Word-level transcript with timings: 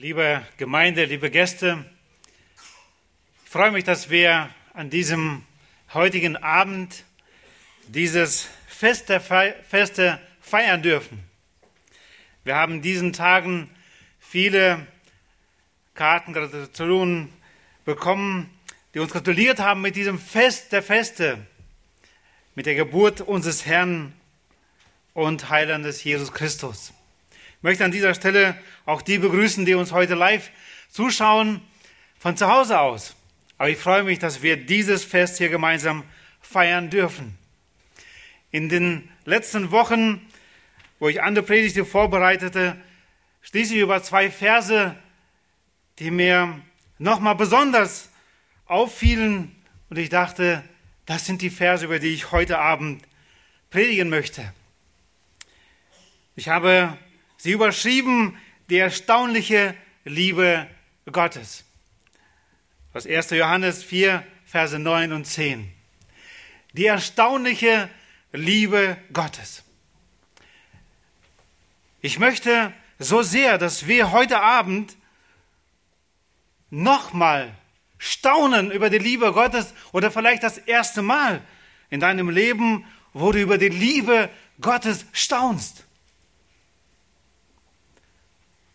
liebe 0.00 0.42
Gemeinde, 0.56 1.04
liebe 1.04 1.30
Gäste, 1.30 1.84
ich 3.44 3.50
freue 3.50 3.70
mich, 3.70 3.84
dass 3.84 4.08
wir 4.08 4.48
an 4.72 4.88
diesem 4.88 5.44
heutigen 5.92 6.38
Abend 6.38 7.04
dieses 7.86 8.48
Feste, 8.66 9.20
Feste 9.20 10.18
feiern 10.40 10.80
dürfen. 10.80 11.22
Wir 12.44 12.56
haben 12.56 12.76
in 12.76 12.82
diesen 12.82 13.12
Tagen 13.12 13.68
viele 14.18 14.86
Karten, 15.92 16.32
Gratulationen 16.32 17.30
bekommen, 17.84 18.48
die 18.94 19.00
uns 19.00 19.12
gratuliert 19.12 19.58
haben 19.58 19.82
mit 19.82 19.96
diesem 19.96 20.18
Fest 20.18 20.72
der 20.72 20.82
Feste, 20.82 21.46
mit 22.54 22.64
der 22.64 22.74
Geburt 22.74 23.20
unseres 23.20 23.66
Herrn 23.66 24.14
und 25.12 25.50
Heilandes 25.50 26.02
Jesus 26.02 26.32
Christus. 26.32 26.94
Ich 27.60 27.62
möchte 27.62 27.84
an 27.84 27.90
dieser 27.90 28.14
Stelle 28.14 28.56
auch 28.86 29.02
die 29.02 29.18
begrüßen, 29.18 29.66
die 29.66 29.74
uns 29.74 29.92
heute 29.92 30.14
live 30.14 30.50
zuschauen 30.88 31.60
von 32.18 32.34
zu 32.34 32.50
Hause 32.50 32.80
aus. 32.80 33.14
Aber 33.58 33.68
ich 33.68 33.76
freue 33.76 34.02
mich, 34.02 34.18
dass 34.18 34.40
wir 34.40 34.56
dieses 34.56 35.04
Fest 35.04 35.36
hier 35.36 35.50
gemeinsam 35.50 36.04
feiern 36.40 36.88
dürfen. 36.88 37.36
In 38.50 38.70
den 38.70 39.10
letzten 39.26 39.72
Wochen, 39.72 40.26
wo 41.00 41.10
ich 41.10 41.20
andere 41.22 41.44
Predigte 41.44 41.84
vorbereitete, 41.84 42.78
stieß 43.42 43.72
ich 43.72 43.76
über 43.76 44.02
zwei 44.02 44.30
Verse, 44.30 44.96
die 45.98 46.10
mir 46.10 46.62
nochmal 46.96 47.34
besonders 47.34 48.08
auffielen 48.64 49.54
und 49.90 49.98
ich 49.98 50.08
dachte, 50.08 50.64
das 51.04 51.26
sind 51.26 51.42
die 51.42 51.50
Verse, 51.50 51.84
über 51.84 51.98
die 51.98 52.14
ich 52.14 52.32
heute 52.32 52.58
Abend 52.58 53.02
predigen 53.68 54.08
möchte. 54.08 54.50
Ich 56.36 56.48
habe 56.48 56.96
Sie 57.42 57.52
überschrieben 57.52 58.36
die 58.68 58.76
erstaunliche 58.76 59.74
Liebe 60.04 60.66
Gottes. 61.10 61.64
Aus 62.92 63.06
1. 63.06 63.30
Johannes 63.30 63.82
4, 63.82 64.22
Verse 64.44 64.78
9 64.78 65.14
und 65.14 65.24
10. 65.24 65.72
Die 66.74 66.84
erstaunliche 66.84 67.88
Liebe 68.32 68.98
Gottes. 69.14 69.62
Ich 72.02 72.18
möchte 72.18 72.74
so 72.98 73.22
sehr, 73.22 73.56
dass 73.56 73.86
wir 73.86 74.12
heute 74.12 74.42
Abend 74.42 74.94
nochmal 76.68 77.54
staunen 77.96 78.70
über 78.70 78.90
die 78.90 78.98
Liebe 78.98 79.32
Gottes 79.32 79.72
oder 79.92 80.10
vielleicht 80.10 80.42
das 80.42 80.58
erste 80.58 81.00
Mal 81.00 81.40
in 81.88 82.00
deinem 82.00 82.28
Leben, 82.28 82.84
wo 83.14 83.32
du 83.32 83.40
über 83.40 83.56
die 83.56 83.70
Liebe 83.70 84.28
Gottes 84.60 85.06
staunst. 85.14 85.84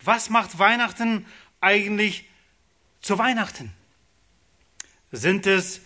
Was 0.05 0.29
macht 0.29 0.59
Weihnachten 0.59 1.25
eigentlich 1.61 2.25
zu 3.01 3.17
Weihnachten? 3.17 3.73
Sind 5.11 5.47
es 5.47 5.81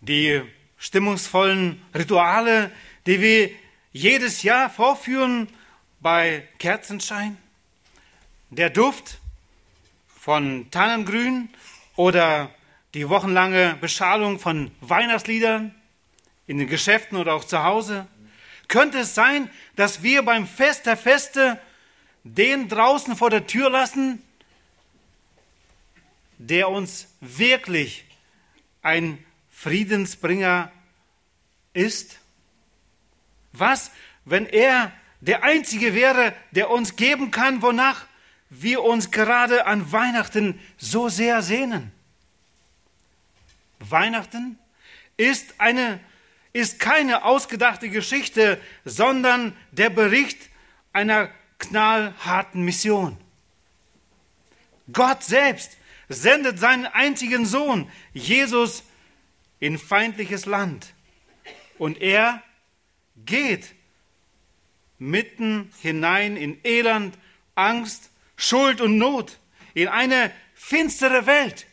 die 0.00 0.40
stimmungsvollen 0.78 1.82
Rituale, 1.94 2.72
die 3.04 3.20
wir 3.20 3.50
jedes 3.92 4.42
Jahr 4.42 4.70
vorführen 4.70 5.48
bei 6.00 6.48
Kerzenschein? 6.58 7.36
Der 8.48 8.70
Duft 8.70 9.18
von 10.18 10.70
Tannengrün 10.70 11.50
oder 11.96 12.50
die 12.94 13.06
wochenlange 13.10 13.76
Beschalung 13.82 14.38
von 14.38 14.70
Weihnachtsliedern 14.80 15.74
in 16.46 16.56
den 16.56 16.68
Geschäften 16.68 17.18
oder 17.18 17.34
auch 17.34 17.44
zu 17.44 17.62
Hause? 17.62 18.06
Könnte 18.66 19.00
es 19.00 19.14
sein, 19.14 19.50
dass 19.76 20.02
wir 20.02 20.22
beim 20.22 20.46
Fest 20.46 20.86
der 20.86 20.96
Feste 20.96 21.60
den 22.24 22.68
draußen 22.68 23.16
vor 23.16 23.30
der 23.30 23.46
Tür 23.46 23.70
lassen, 23.70 24.22
der 26.38 26.68
uns 26.68 27.08
wirklich 27.20 28.04
ein 28.82 29.24
Friedensbringer 29.50 30.70
ist? 31.72 32.18
Was, 33.52 33.90
wenn 34.24 34.46
er 34.46 34.92
der 35.20 35.42
Einzige 35.42 35.94
wäre, 35.94 36.34
der 36.52 36.70
uns 36.70 36.96
geben 36.96 37.30
kann, 37.30 37.62
wonach 37.62 38.06
wir 38.48 38.82
uns 38.82 39.10
gerade 39.10 39.66
an 39.66 39.92
Weihnachten 39.92 40.60
so 40.76 41.08
sehr 41.08 41.42
sehnen? 41.42 41.92
Weihnachten 43.78 44.58
ist 45.16 45.54
eine 45.58 46.00
ist 46.52 46.80
keine 46.80 47.24
ausgedachte 47.24 47.88
Geschichte, 47.90 48.60
sondern 48.84 49.56
der 49.70 49.90
Bericht 49.90 50.38
einer 50.92 51.30
knallharten 51.60 52.62
Mission. 52.64 53.16
Gott 54.92 55.22
selbst 55.22 55.76
sendet 56.08 56.58
seinen 56.58 56.86
einzigen 56.86 57.46
Sohn, 57.46 57.88
Jesus, 58.12 58.82
in 59.60 59.78
feindliches 59.78 60.46
Land. 60.46 60.92
Und 61.78 62.00
er 62.00 62.42
geht 63.24 63.74
mitten 64.98 65.72
hinein 65.80 66.36
in 66.36 66.58
Elend, 66.64 67.16
Angst, 67.54 68.10
Schuld 68.36 68.80
und 68.80 68.98
Not, 68.98 69.38
in 69.74 69.88
eine 69.88 70.32
finstere 70.54 71.26
Welt. 71.26 71.66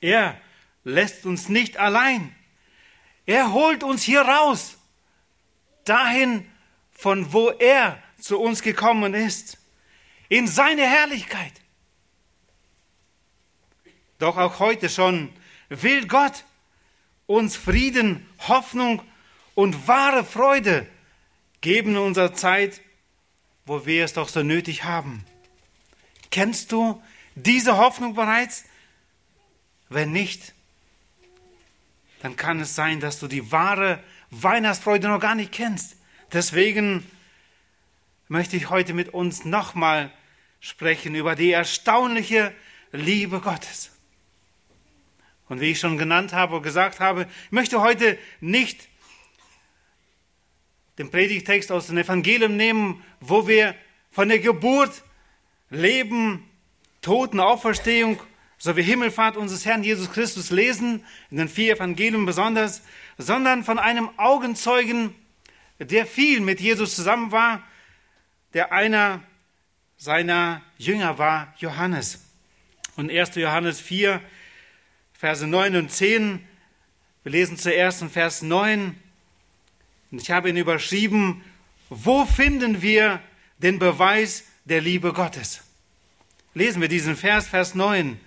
Er 0.00 0.40
lässt 0.84 1.24
uns 1.24 1.48
nicht 1.48 1.78
allein. 1.78 2.34
Er 3.26 3.52
holt 3.52 3.82
uns 3.82 4.02
hier 4.02 4.20
raus, 4.20 4.76
dahin, 5.84 6.46
von 6.92 7.32
wo 7.32 7.48
er 7.48 8.02
zu 8.24 8.40
uns 8.40 8.62
gekommen 8.62 9.12
ist, 9.12 9.58
in 10.30 10.48
seine 10.48 10.80
Herrlichkeit. 10.80 11.52
Doch 14.18 14.38
auch 14.38 14.60
heute 14.60 14.88
schon 14.88 15.30
will 15.68 16.06
Gott 16.06 16.44
uns 17.26 17.54
Frieden, 17.54 18.26
Hoffnung 18.48 19.02
und 19.54 19.88
wahre 19.88 20.24
Freude 20.24 20.86
geben 21.60 21.90
in 21.90 21.98
unserer 21.98 22.32
Zeit, 22.32 22.80
wo 23.66 23.84
wir 23.84 24.06
es 24.06 24.14
doch 24.14 24.30
so 24.30 24.42
nötig 24.42 24.84
haben. 24.84 25.26
Kennst 26.30 26.72
du 26.72 27.02
diese 27.34 27.76
Hoffnung 27.76 28.14
bereits? 28.14 28.64
Wenn 29.90 30.12
nicht, 30.12 30.54
dann 32.22 32.36
kann 32.36 32.58
es 32.58 32.74
sein, 32.74 33.00
dass 33.00 33.20
du 33.20 33.28
die 33.28 33.52
wahre 33.52 34.02
Weihnachtsfreude 34.30 35.08
noch 35.08 35.20
gar 35.20 35.34
nicht 35.34 35.52
kennst. 35.52 35.96
Deswegen 36.32 37.06
möchte 38.28 38.56
ich 38.56 38.70
heute 38.70 38.94
mit 38.94 39.10
uns 39.10 39.44
nochmal 39.44 40.10
sprechen 40.60 41.14
über 41.14 41.34
die 41.34 41.52
erstaunliche 41.52 42.54
Liebe 42.92 43.40
Gottes. 43.40 43.90
Und 45.48 45.60
wie 45.60 45.72
ich 45.72 45.80
schon 45.80 45.98
genannt 45.98 46.32
habe 46.32 46.56
und 46.56 46.62
gesagt 46.62 47.00
habe, 47.00 47.28
ich 47.46 47.52
möchte 47.52 47.80
heute 47.80 48.18
nicht 48.40 48.88
den 50.96 51.10
Predigtext 51.10 51.70
aus 51.70 51.88
dem 51.88 51.98
Evangelium 51.98 52.56
nehmen, 52.56 53.04
wo 53.20 53.46
wir 53.46 53.74
von 54.10 54.28
der 54.28 54.38
Geburt, 54.38 55.02
Leben, 55.68 56.48
Toten, 57.02 57.40
Auferstehung 57.40 58.20
sowie 58.56 58.84
Himmelfahrt 58.84 59.36
unseres 59.36 59.66
Herrn 59.66 59.82
Jesus 59.82 60.10
Christus 60.12 60.50
lesen, 60.50 61.04
in 61.30 61.36
den 61.36 61.48
vier 61.48 61.74
Evangelien 61.74 62.24
besonders, 62.24 62.82
sondern 63.18 63.64
von 63.64 63.78
einem 63.78 64.08
Augenzeugen, 64.16 65.14
der 65.78 66.06
viel 66.06 66.40
mit 66.40 66.60
Jesus 66.60 66.94
zusammen 66.94 67.32
war 67.32 67.62
der 68.54 68.72
einer 68.72 69.22
seiner 69.96 70.62
Jünger 70.78 71.18
war, 71.18 71.52
Johannes. 71.58 72.20
Und 72.96 73.10
1. 73.10 73.34
Johannes 73.34 73.80
4, 73.80 74.20
Verse 75.12 75.46
9 75.46 75.76
und 75.76 75.90
10, 75.90 76.46
wir 77.24 77.32
lesen 77.32 77.56
zuerst 77.56 78.02
in 78.02 78.10
Vers 78.10 78.42
9, 78.42 78.96
und 80.10 80.22
ich 80.22 80.30
habe 80.30 80.48
ihn 80.48 80.56
überschrieben, 80.56 81.42
wo 81.90 82.24
finden 82.24 82.82
wir 82.82 83.20
den 83.58 83.78
Beweis 83.78 84.44
der 84.64 84.80
Liebe 84.80 85.12
Gottes? 85.12 85.62
Lesen 86.54 86.80
wir 86.80 86.88
diesen 86.88 87.16
Vers, 87.16 87.48
Vers 87.48 87.74
9. 87.74 88.20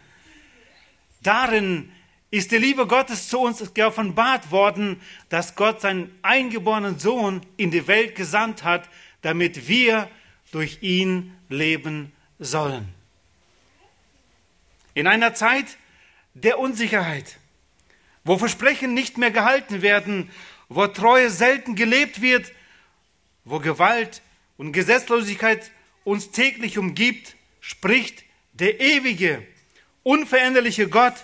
Darin 1.21 1.91
ist 2.29 2.51
die 2.51 2.57
Liebe 2.57 2.87
Gottes 2.87 3.29
zu 3.29 3.39
uns 3.39 3.73
geoffenbart 3.73 4.51
worden, 4.51 4.99
dass 5.29 5.55
Gott 5.55 5.79
seinen 5.79 6.13
eingeborenen 6.23 6.99
Sohn 6.99 7.41
in 7.55 7.71
die 7.71 7.87
Welt 7.87 8.15
gesandt 8.15 8.65
hat, 8.65 8.89
damit 9.21 9.67
wir 9.67 10.09
durch 10.51 10.79
ihn 10.81 11.35
leben 11.49 12.11
sollen. 12.39 12.87
In 14.93 15.07
einer 15.07 15.33
Zeit 15.33 15.77
der 16.33 16.59
Unsicherheit, 16.59 17.37
wo 18.23 18.37
Versprechen 18.37 18.93
nicht 18.93 19.17
mehr 19.17 19.31
gehalten 19.31 19.81
werden, 19.81 20.29
wo 20.69 20.87
Treue 20.87 21.29
selten 21.29 21.75
gelebt 21.75 22.21
wird, 22.21 22.51
wo 23.45 23.59
Gewalt 23.59 24.21
und 24.57 24.71
Gesetzlosigkeit 24.73 25.71
uns 26.03 26.31
täglich 26.31 26.77
umgibt, 26.77 27.35
spricht 27.59 28.23
der 28.53 28.79
ewige, 28.79 29.45
unveränderliche 30.03 30.89
Gott 30.89 31.15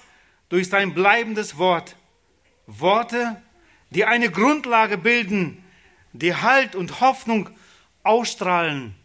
durch 0.49 0.69
sein 0.69 0.93
bleibendes 0.93 1.57
Wort. 1.57 1.95
Worte, 2.67 3.41
die 3.89 4.05
eine 4.05 4.29
Grundlage 4.29 4.97
bilden, 4.97 5.63
die 6.13 6.35
Halt 6.35 6.75
und 6.75 7.01
Hoffnung 7.01 7.49
ausstrahlen 8.03 8.95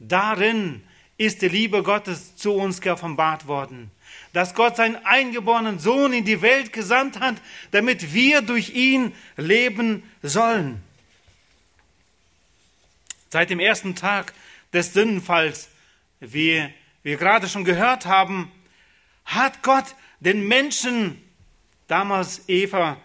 Darin 0.00 0.82
ist 1.18 1.42
die 1.42 1.48
Liebe 1.48 1.82
Gottes 1.82 2.34
zu 2.34 2.54
uns 2.54 2.80
geoffenbart 2.80 3.46
worden. 3.46 3.90
Dass 4.32 4.54
Gott 4.54 4.76
seinen 4.76 4.96
eingeborenen 5.04 5.78
Sohn 5.78 6.14
in 6.14 6.24
die 6.24 6.40
Welt 6.40 6.72
gesandt 6.72 7.20
hat, 7.20 7.36
damit 7.70 8.14
wir 8.14 8.40
durch 8.40 8.70
ihn 8.70 9.12
leben 9.36 10.02
sollen. 10.22 10.82
Seit 13.28 13.50
dem 13.50 13.60
ersten 13.60 13.94
Tag 13.94 14.32
des 14.72 14.94
Sündenfalls, 14.94 15.68
wie 16.20 16.66
wir 17.02 17.16
gerade 17.18 17.48
schon 17.48 17.64
gehört 17.64 18.06
haben, 18.06 18.50
hat 19.26 19.62
Gott 19.62 19.94
den 20.20 20.48
Menschen, 20.48 21.22
damals 21.86 22.48
Eva 22.48 22.96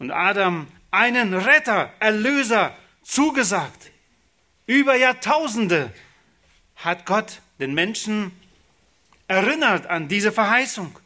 und 0.00 0.10
Adam, 0.10 0.66
einen 0.90 1.34
Retter, 1.34 1.92
Erlöser 2.00 2.76
zugesagt. 3.04 3.92
Über 4.66 4.96
Jahrtausende 4.96 5.92
hat 6.76 7.06
Gott 7.06 7.40
den 7.60 7.74
Menschen 7.74 8.32
erinnert 9.28 9.86
an 9.86 10.08
diese 10.08 10.32
Verheißung 10.32 10.98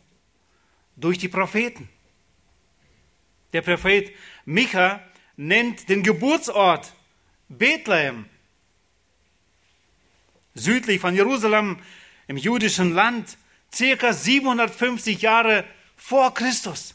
durch 0.96 1.18
die 1.18 1.28
Propheten. 1.28 1.88
Der 3.52 3.62
Prophet 3.62 4.12
Micha 4.44 5.02
nennt 5.36 5.88
den 5.88 6.02
Geburtsort 6.02 6.92
Bethlehem, 7.48 8.26
südlich 10.54 11.00
von 11.00 11.14
Jerusalem 11.14 11.78
im 12.26 12.36
jüdischen 12.36 12.92
Land, 12.92 13.38
circa 13.72 14.12
750 14.12 15.22
Jahre 15.22 15.64
vor 15.96 16.34
Christus. 16.34 16.94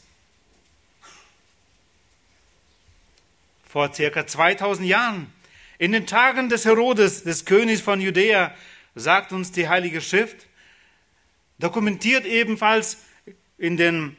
Vor 3.74 3.92
circa 3.92 4.24
2000 4.24 4.86
Jahren, 4.86 5.32
in 5.78 5.90
den 5.90 6.06
Tagen 6.06 6.48
des 6.48 6.64
Herodes, 6.64 7.24
des 7.24 7.44
Königs 7.44 7.80
von 7.80 8.00
Judäa, 8.00 8.54
sagt 8.94 9.32
uns 9.32 9.50
die 9.50 9.68
Heilige 9.68 10.00
Schrift, 10.00 10.46
dokumentiert 11.58 12.24
ebenfalls 12.24 12.98
in 13.58 13.76
den 13.76 14.16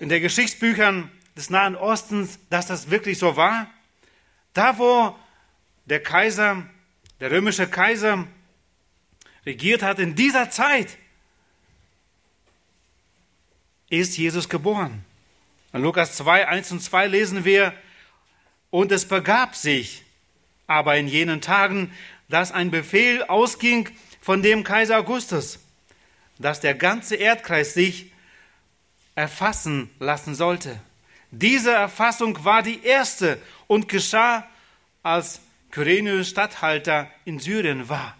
in 0.00 0.08
den 0.08 0.20
Geschichtsbüchern 0.20 1.12
des 1.36 1.48
Nahen 1.48 1.76
Ostens, 1.76 2.40
dass 2.50 2.66
das 2.66 2.90
wirklich 2.90 3.20
so 3.20 3.36
war. 3.36 3.70
Da, 4.52 4.76
wo 4.76 5.16
der 5.84 6.02
Kaiser, 6.02 6.68
der 7.20 7.30
römische 7.30 7.68
Kaiser, 7.68 8.26
regiert 9.46 9.84
hat, 9.84 10.00
in 10.00 10.16
dieser 10.16 10.50
Zeit 10.50 10.98
ist 13.90 14.18
Jesus 14.18 14.48
geboren. 14.48 15.04
In 15.74 15.82
Lukas 15.82 16.16
2, 16.18 16.46
1 16.46 16.70
und 16.70 16.80
2 16.80 17.08
lesen 17.08 17.44
wir, 17.44 17.74
und 18.70 18.92
es 18.92 19.06
begab 19.06 19.56
sich 19.56 20.04
aber 20.68 20.96
in 20.96 21.08
jenen 21.08 21.40
Tagen, 21.40 21.92
dass 22.28 22.52
ein 22.52 22.70
Befehl 22.70 23.24
ausging 23.24 23.90
von 24.20 24.40
dem 24.40 24.62
Kaiser 24.62 24.98
Augustus, 24.98 25.58
dass 26.38 26.60
der 26.60 26.76
ganze 26.76 27.16
Erdkreis 27.16 27.74
sich 27.74 28.12
erfassen 29.16 29.90
lassen 29.98 30.36
sollte. 30.36 30.78
Diese 31.32 31.72
Erfassung 31.72 32.44
war 32.44 32.62
die 32.62 32.84
erste 32.84 33.42
und 33.66 33.88
geschah, 33.88 34.48
als 35.02 35.40
Kyrenius 35.72 36.28
Statthalter 36.28 37.10
in 37.24 37.40
Syrien 37.40 37.88
war. 37.88 38.16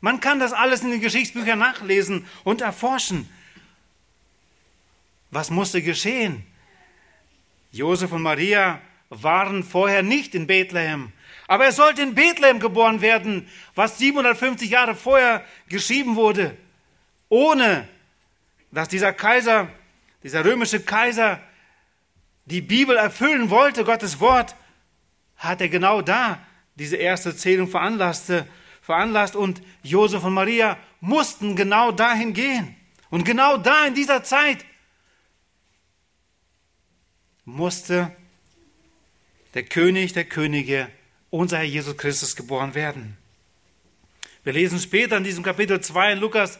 Man 0.00 0.18
kann 0.18 0.40
das 0.40 0.52
alles 0.52 0.82
in 0.82 0.90
den 0.90 1.00
Geschichtsbüchern 1.00 1.60
nachlesen 1.60 2.26
und 2.42 2.60
erforschen. 2.60 3.28
Was 5.30 5.48
musste 5.48 5.80
geschehen? 5.80 6.44
Josef 7.72 8.12
und 8.12 8.22
Maria 8.22 8.80
waren 9.08 9.64
vorher 9.64 10.02
nicht 10.02 10.34
in 10.34 10.46
Bethlehem, 10.46 11.12
aber 11.48 11.64
er 11.64 11.72
sollte 11.72 12.02
in 12.02 12.14
Bethlehem 12.14 12.60
geboren 12.60 13.00
werden, 13.00 13.48
was 13.74 13.98
750 13.98 14.70
Jahre 14.70 14.94
vorher 14.94 15.44
geschrieben 15.68 16.14
wurde, 16.16 16.56
ohne 17.28 17.88
dass 18.70 18.88
dieser 18.88 19.12
Kaiser 19.12 19.68
dieser 20.22 20.44
römische 20.44 20.80
Kaiser 20.80 21.40
die 22.44 22.60
Bibel 22.60 22.96
erfüllen 22.96 23.50
wollte, 23.50 23.84
Gottes 23.84 24.20
Wort, 24.20 24.54
hat 25.36 25.60
er 25.60 25.68
genau 25.68 26.00
da 26.00 26.38
diese 26.76 26.96
erste 26.96 27.36
Zählung 27.36 27.68
veranlasste, 27.68 28.46
veranlasst 28.80 29.36
und 29.36 29.62
Josef 29.82 30.24
und 30.24 30.34
Maria 30.34 30.78
mussten 31.00 31.56
genau 31.56 31.92
dahin 31.92 32.32
gehen. 32.32 32.76
Und 33.10 33.24
genau 33.24 33.56
da 33.56 33.84
in 33.86 33.94
dieser 33.94 34.22
Zeit 34.22 34.64
musste 37.44 38.14
der 39.54 39.64
König 39.64 40.12
der 40.12 40.24
Könige, 40.24 40.88
unser 41.30 41.58
Herr 41.58 41.64
Jesus 41.64 41.96
Christus, 41.96 42.36
geboren 42.36 42.74
werden. 42.74 43.16
Wir 44.44 44.52
lesen 44.52 44.80
später 44.80 45.16
in 45.16 45.24
diesem 45.24 45.42
Kapitel 45.42 45.80
2 45.80 46.12
in 46.12 46.18
Lukas 46.18 46.58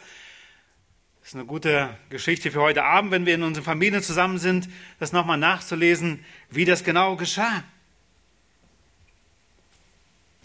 das 1.23 1.29
ist 1.29 1.34
eine 1.37 1.44
gute 1.44 1.96
Geschichte 2.11 2.50
für 2.50 2.61
heute 2.61 2.82
Abend, 2.82 3.12
wenn 3.12 3.26
wir 3.26 3.37
in 3.37 3.44
unseren 3.44 3.64
Familien 3.64 4.02
zusammen 4.02 4.38
sind, 4.38 4.69
das 4.99 5.12
nochmal 5.12 5.38
nachzulesen, 5.38 6.25
wie 6.50 6.64
das 6.64 6.82
genau 6.82 7.14
geschah. 7.14 7.62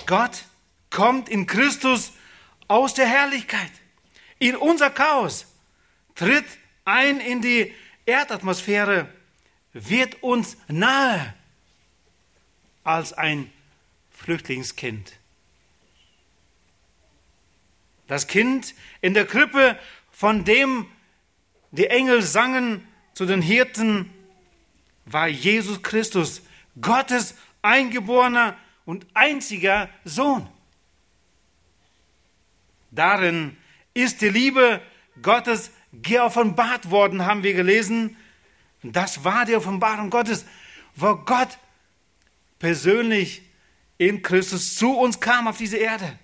Gott 0.06 0.44
kommt 0.92 1.30
in 1.30 1.48
Christus 1.48 2.13
aus 2.68 2.94
der 2.94 3.07
Herrlichkeit, 3.07 3.72
in 4.38 4.56
unser 4.56 4.92
Chaos, 4.92 5.48
tritt 6.13 6.45
ein 6.86 7.22
in 7.22 7.42
die 7.42 7.74
Erdatmosphäre, 8.06 9.10
wird 9.85 10.24
uns 10.24 10.57
nahe 10.68 11.33
als 12.83 13.13
ein 13.13 13.51
Flüchtlingskind. 14.12 15.13
Das 18.07 18.27
Kind 18.27 18.74
in 19.01 19.13
der 19.13 19.25
Krippe 19.25 19.77
von 20.12 20.45
dem 20.45 20.88
die 21.71 21.88
Engel 21.88 22.21
sangen 22.21 22.88
zu 23.13 23.25
den 23.25 23.41
Hirten, 23.41 24.12
war 25.06 25.27
Jesus 25.27 25.81
Christus, 25.83 26.41
Gottes 26.81 27.35
eingeborener 27.62 28.57
und 28.85 29.06
einziger 29.13 29.89
Sohn. 30.03 30.47
Darin 32.91 33.57
ist 33.94 34.21
die 34.21 34.29
Liebe 34.29 34.81
Gottes 35.21 35.71
geoffenbart 35.94 36.89
worden, 36.89 37.25
haben 37.25 37.44
wir 37.44 37.53
gelesen. 37.53 38.18
Das 38.83 39.24
war 39.24 39.45
die 39.45 39.56
Offenbarung 39.56 40.09
Gottes, 40.09 40.45
wo 40.95 41.15
Gott 41.15 41.57
persönlich 42.59 43.41
in 43.97 44.21
Christus 44.21 44.75
zu 44.75 44.97
uns 44.97 45.19
kam 45.19 45.47
auf 45.47 45.57
diese 45.57 45.77
Erde. 45.77 46.18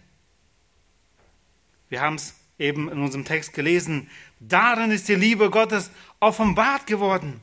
Wir 1.89 2.01
haben 2.01 2.15
es 2.15 2.35
eben 2.59 2.89
in 2.89 2.99
unserem 2.99 3.25
Text 3.25 3.53
gelesen, 3.53 4.09
darin 4.39 4.91
ist 4.91 5.07
die 5.07 5.15
Liebe 5.15 5.49
Gottes 5.49 5.91
offenbart 6.19 6.87
geworden. 6.87 7.41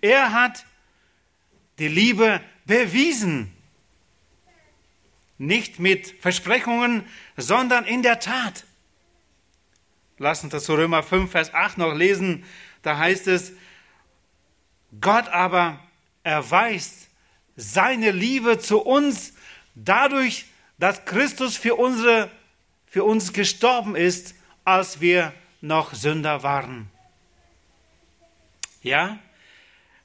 Er 0.00 0.32
hat 0.32 0.64
die 1.78 1.88
Liebe 1.88 2.40
bewiesen. 2.66 3.50
Nicht 5.38 5.78
mit 5.78 6.14
Versprechungen, 6.20 7.04
sondern 7.36 7.84
in 7.84 8.02
der 8.02 8.20
Tat. 8.20 8.64
Lass 10.18 10.44
uns 10.44 10.52
das 10.52 10.64
zu 10.64 10.74
Römer 10.74 11.02
5, 11.02 11.30
Vers 11.30 11.52
8 11.52 11.78
noch 11.78 11.94
lesen. 11.94 12.44
Da 12.82 12.98
heißt 12.98 13.26
es, 13.26 13.52
Gott 15.00 15.28
aber 15.28 15.78
erweist 16.22 17.08
seine 17.56 18.10
Liebe 18.10 18.58
zu 18.58 18.80
uns 18.80 19.32
dadurch, 19.74 20.46
dass 20.78 21.04
Christus 21.04 21.56
für 21.56 21.76
unsere 21.76 22.30
für 22.94 23.02
uns 23.02 23.32
gestorben 23.32 23.96
ist, 23.96 24.36
als 24.64 25.00
wir 25.00 25.32
noch 25.60 25.94
Sünder 25.94 26.44
waren. 26.44 26.88
Ja? 28.82 29.18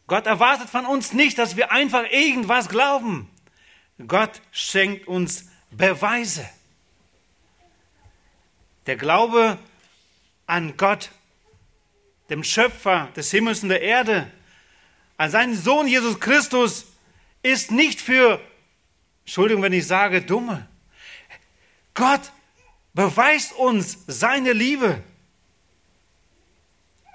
Gott 0.07 0.25
erwartet 0.25 0.71
von 0.71 0.87
uns 0.87 1.13
nicht, 1.13 1.37
dass 1.37 1.55
wir 1.55 1.71
einfach 1.71 2.09
irgendwas 2.09 2.67
glauben. 2.67 3.29
Gott 4.07 4.41
schenkt 4.51 5.07
uns 5.07 5.51
Beweise. 5.69 6.49
Der 8.87 8.95
Glaube 8.95 9.59
an 10.47 10.77
Gott, 10.77 11.11
dem 12.31 12.43
Schöpfer 12.43 13.09
des 13.15 13.29
Himmels 13.29 13.61
und 13.61 13.69
der 13.69 13.83
Erde, 13.83 14.31
an 15.19 15.29
seinen 15.29 15.55
Sohn 15.55 15.85
Jesus 15.85 16.21
Christus, 16.21 16.85
ist 17.43 17.71
nicht 17.71 17.99
für, 17.99 18.39
Entschuldigung, 19.25 19.61
wenn 19.61 19.73
ich 19.73 19.85
sage, 19.85 20.21
dumme. 20.21 20.65
Gott 21.93 22.31
beweist 22.93 23.51
uns 23.51 23.97
seine 24.07 24.53
Liebe. 24.53 25.03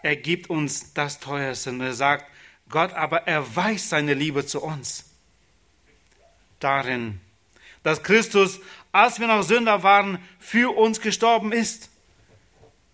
Er 0.02 0.16
gibt 0.16 0.50
uns 0.50 0.92
das 0.92 1.18
Teuerste 1.18 1.70
und 1.70 1.80
er 1.80 1.94
sagt, 1.94 2.30
Gott 2.68 2.92
aber 2.92 3.26
erweist 3.26 3.88
seine 3.88 4.12
Liebe 4.12 4.44
zu 4.44 4.62
uns. 4.62 5.06
Darin, 6.60 7.22
dass 7.82 8.02
Christus, 8.02 8.60
als 8.92 9.18
wir 9.18 9.28
noch 9.28 9.42
Sünder 9.42 9.82
waren, 9.82 10.18
für 10.38 10.76
uns 10.76 11.00
gestorben 11.00 11.52
ist. 11.52 11.88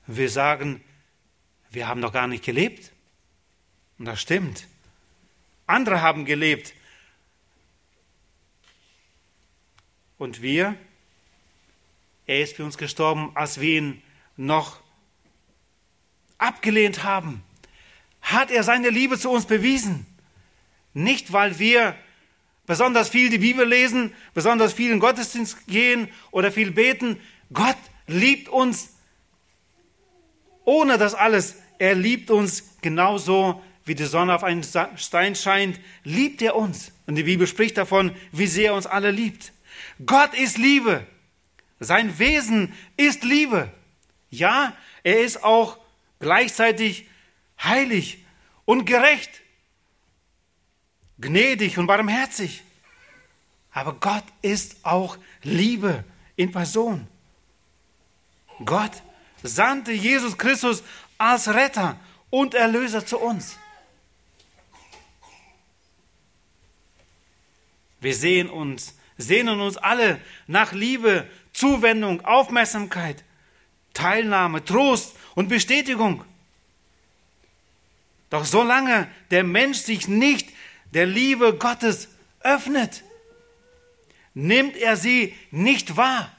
Wir 0.06 0.30
sagen, 0.30 0.84
wir 1.70 1.88
haben 1.88 2.00
doch 2.00 2.12
gar 2.12 2.28
nicht 2.28 2.44
gelebt. 2.44 2.92
Und 3.98 4.04
das 4.04 4.20
stimmt. 4.20 4.68
Andere 5.70 6.02
haben 6.02 6.24
gelebt. 6.24 6.74
Und 10.18 10.42
wir 10.42 10.76
Er 12.26 12.42
ist 12.42 12.54
für 12.54 12.64
uns 12.64 12.78
gestorben, 12.78 13.32
als 13.34 13.60
wir 13.60 13.78
ihn 13.78 14.02
noch 14.36 14.78
abgelehnt 16.38 17.02
haben. 17.02 17.42
Hat 18.20 18.52
er 18.52 18.62
seine 18.62 18.90
Liebe 18.90 19.18
zu 19.18 19.30
uns 19.30 19.46
bewiesen? 19.46 20.06
Nicht, 20.94 21.32
weil 21.32 21.58
wir 21.58 21.96
besonders 22.66 23.08
viel 23.08 23.30
die 23.30 23.38
Bibel 23.38 23.66
lesen, 23.66 24.14
besonders 24.32 24.72
viel 24.72 24.92
in 24.92 25.00
Gottesdienst 25.00 25.66
gehen 25.66 26.08
oder 26.30 26.52
viel 26.52 26.70
beten. 26.70 27.20
Gott 27.52 27.78
liebt 28.06 28.48
uns 28.48 28.90
ohne 30.64 30.98
das 30.98 31.14
alles. 31.14 31.56
Er 31.80 31.96
liebt 31.96 32.30
uns 32.30 32.78
genauso, 32.80 33.60
wie 33.90 33.96
die 33.96 34.04
Sonne 34.04 34.36
auf 34.36 34.44
einen 34.44 34.62
Stein 34.62 35.34
scheint, 35.34 35.80
liebt 36.04 36.40
er 36.42 36.54
uns. 36.54 36.92
Und 37.08 37.16
die 37.16 37.24
Bibel 37.24 37.48
spricht 37.48 37.76
davon, 37.76 38.14
wie 38.30 38.46
sehr 38.46 38.66
er 38.66 38.74
uns 38.74 38.86
alle 38.86 39.10
liebt. 39.10 39.52
Gott 40.06 40.32
ist 40.32 40.58
Liebe. 40.58 41.04
Sein 41.80 42.16
Wesen 42.20 42.72
ist 42.96 43.24
Liebe. 43.24 43.68
Ja, 44.30 44.76
er 45.02 45.22
ist 45.22 45.42
auch 45.42 45.76
gleichzeitig 46.20 47.08
heilig 47.60 48.24
und 48.64 48.84
gerecht, 48.84 49.42
gnädig 51.18 51.76
und 51.76 51.88
barmherzig. 51.88 52.62
Aber 53.72 53.94
Gott 53.94 54.24
ist 54.40 54.76
auch 54.84 55.18
Liebe 55.42 56.04
in 56.36 56.52
Person. 56.52 57.08
Gott 58.64 59.02
sandte 59.42 59.90
Jesus 59.90 60.38
Christus 60.38 60.84
als 61.18 61.48
Retter 61.48 61.98
und 62.30 62.54
Erlöser 62.54 63.04
zu 63.04 63.18
uns. 63.18 63.56
Wir 68.00 68.14
sehen 68.14 68.48
uns, 68.48 68.94
sehnen 69.18 69.60
uns 69.60 69.76
alle 69.76 70.20
nach 70.46 70.72
Liebe, 70.72 71.28
Zuwendung, 71.52 72.24
Aufmerksamkeit, 72.24 73.24
Teilnahme, 73.92 74.64
Trost 74.64 75.14
und 75.34 75.48
Bestätigung. 75.48 76.24
Doch 78.30 78.44
solange 78.44 79.08
der 79.30 79.44
Mensch 79.44 79.78
sich 79.78 80.08
nicht 80.08 80.48
der 80.92 81.06
Liebe 81.06 81.54
Gottes 81.54 82.08
öffnet, 82.40 83.02
nimmt 84.34 84.76
er 84.76 84.96
sie 84.96 85.34
nicht 85.50 85.96
wahr. 85.96 86.32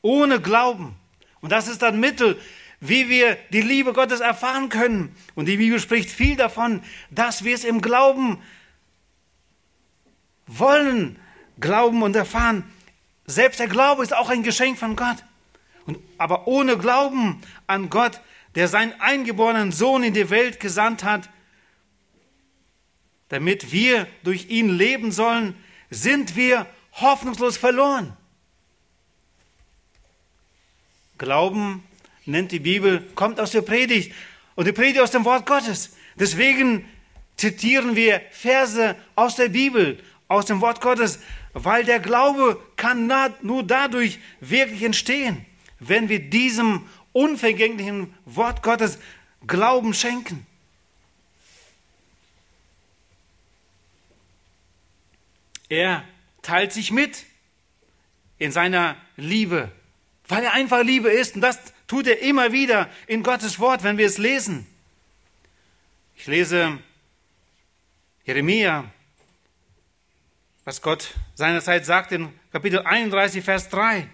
Ohne 0.00 0.40
Glauben. 0.40 0.96
Und 1.40 1.50
das 1.50 1.68
ist 1.68 1.82
das 1.82 1.94
Mittel, 1.94 2.40
wie 2.80 3.08
wir 3.08 3.36
die 3.50 3.60
Liebe 3.60 3.92
Gottes 3.92 4.20
erfahren 4.20 4.68
können. 4.68 5.14
Und 5.34 5.46
die 5.46 5.56
Bibel 5.56 5.78
spricht 5.78 6.10
viel 6.10 6.36
davon, 6.36 6.82
dass 7.10 7.44
wir 7.44 7.54
es 7.54 7.64
im 7.64 7.80
Glauben 7.80 8.38
wollen, 10.58 11.18
glauben 11.60 12.02
und 12.02 12.16
erfahren. 12.16 12.64
Selbst 13.26 13.60
der 13.60 13.68
Glaube 13.68 14.02
ist 14.02 14.14
auch 14.14 14.30
ein 14.30 14.42
Geschenk 14.42 14.78
von 14.78 14.96
Gott. 14.96 15.16
Und, 15.86 15.98
aber 16.18 16.46
ohne 16.46 16.78
Glauben 16.78 17.40
an 17.66 17.90
Gott, 17.90 18.20
der 18.54 18.68
seinen 18.68 18.92
eingeborenen 19.00 19.72
Sohn 19.72 20.02
in 20.02 20.14
die 20.14 20.30
Welt 20.30 20.60
gesandt 20.60 21.04
hat, 21.04 21.28
damit 23.28 23.72
wir 23.72 24.06
durch 24.24 24.50
ihn 24.50 24.68
leben 24.68 25.10
sollen, 25.10 25.54
sind 25.90 26.36
wir 26.36 26.66
hoffnungslos 26.92 27.56
verloren. 27.56 28.14
Glauben 31.16 31.82
nennt 32.26 32.52
die 32.52 32.58
Bibel, 32.58 33.00
kommt 33.14 33.40
aus 33.40 33.52
der 33.52 33.62
Predigt 33.62 34.12
und 34.54 34.66
die 34.66 34.72
Predigt 34.72 35.00
aus 35.00 35.12
dem 35.12 35.24
Wort 35.24 35.46
Gottes. 35.46 35.96
Deswegen 36.16 36.86
zitieren 37.36 37.96
wir 37.96 38.20
Verse 38.30 38.96
aus 39.14 39.36
der 39.36 39.48
Bibel, 39.48 39.98
aus 40.32 40.46
dem 40.46 40.60
Wort 40.60 40.80
Gottes, 40.80 41.18
weil 41.52 41.84
der 41.84 42.00
Glaube 42.00 42.60
kann 42.76 43.12
nur 43.42 43.62
dadurch 43.62 44.18
wirklich 44.40 44.82
entstehen, 44.82 45.44
wenn 45.78 46.08
wir 46.08 46.18
diesem 46.18 46.88
unvergänglichen 47.12 48.14
Wort 48.24 48.62
Gottes 48.62 48.98
Glauben 49.46 49.92
schenken. 49.92 50.46
Er 55.68 56.04
teilt 56.42 56.72
sich 56.72 56.90
mit 56.90 57.24
in 58.38 58.52
seiner 58.52 58.96
Liebe, 59.16 59.70
weil 60.28 60.44
er 60.44 60.52
einfach 60.54 60.82
Liebe 60.82 61.10
ist. 61.10 61.34
Und 61.34 61.42
das 61.42 61.58
tut 61.86 62.06
er 62.06 62.20
immer 62.20 62.52
wieder 62.52 62.88
in 63.06 63.22
Gottes 63.22 63.58
Wort, 63.58 63.82
wenn 63.82 63.98
wir 63.98 64.06
es 64.06 64.18
lesen. 64.18 64.66
Ich 66.16 66.26
lese 66.26 66.78
Jeremia 68.24 68.90
was 70.64 70.80
Gott 70.80 71.14
seinerzeit 71.34 71.84
sagt 71.84 72.12
in 72.12 72.32
Kapitel 72.52 72.80
31, 72.80 73.44
Vers 73.44 73.68
3. 73.70 74.06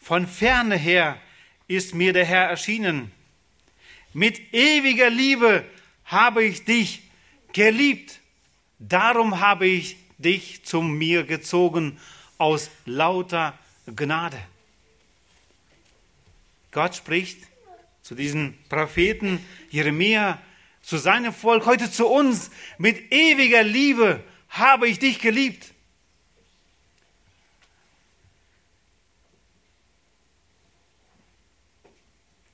Von 0.00 0.26
ferne 0.26 0.76
her 0.76 1.18
ist 1.66 1.94
mir 1.94 2.12
der 2.12 2.26
Herr 2.26 2.48
erschienen. 2.48 3.10
Mit 4.12 4.52
ewiger 4.52 5.08
Liebe 5.08 5.64
habe 6.04 6.44
ich 6.44 6.64
dich 6.64 7.02
geliebt. 7.52 8.20
Darum 8.78 9.40
habe 9.40 9.66
ich 9.66 9.96
dich 10.18 10.64
zu 10.64 10.82
mir 10.82 11.24
gezogen 11.24 11.98
aus 12.36 12.70
lauter 12.84 13.58
Gnade. 13.86 14.38
Gott 16.70 16.96
spricht 16.96 17.38
zu 18.02 18.14
diesem 18.14 18.54
Propheten 18.68 19.44
Jeremia, 19.70 20.38
zu 20.82 20.98
seinem 20.98 21.32
Volk, 21.32 21.66
heute 21.66 21.90
zu 21.90 22.06
uns, 22.06 22.50
mit 22.76 23.10
ewiger 23.12 23.62
Liebe 23.62 24.22
habe 24.48 24.88
ich 24.88 24.98
dich 24.98 25.20
geliebt. 25.20 25.72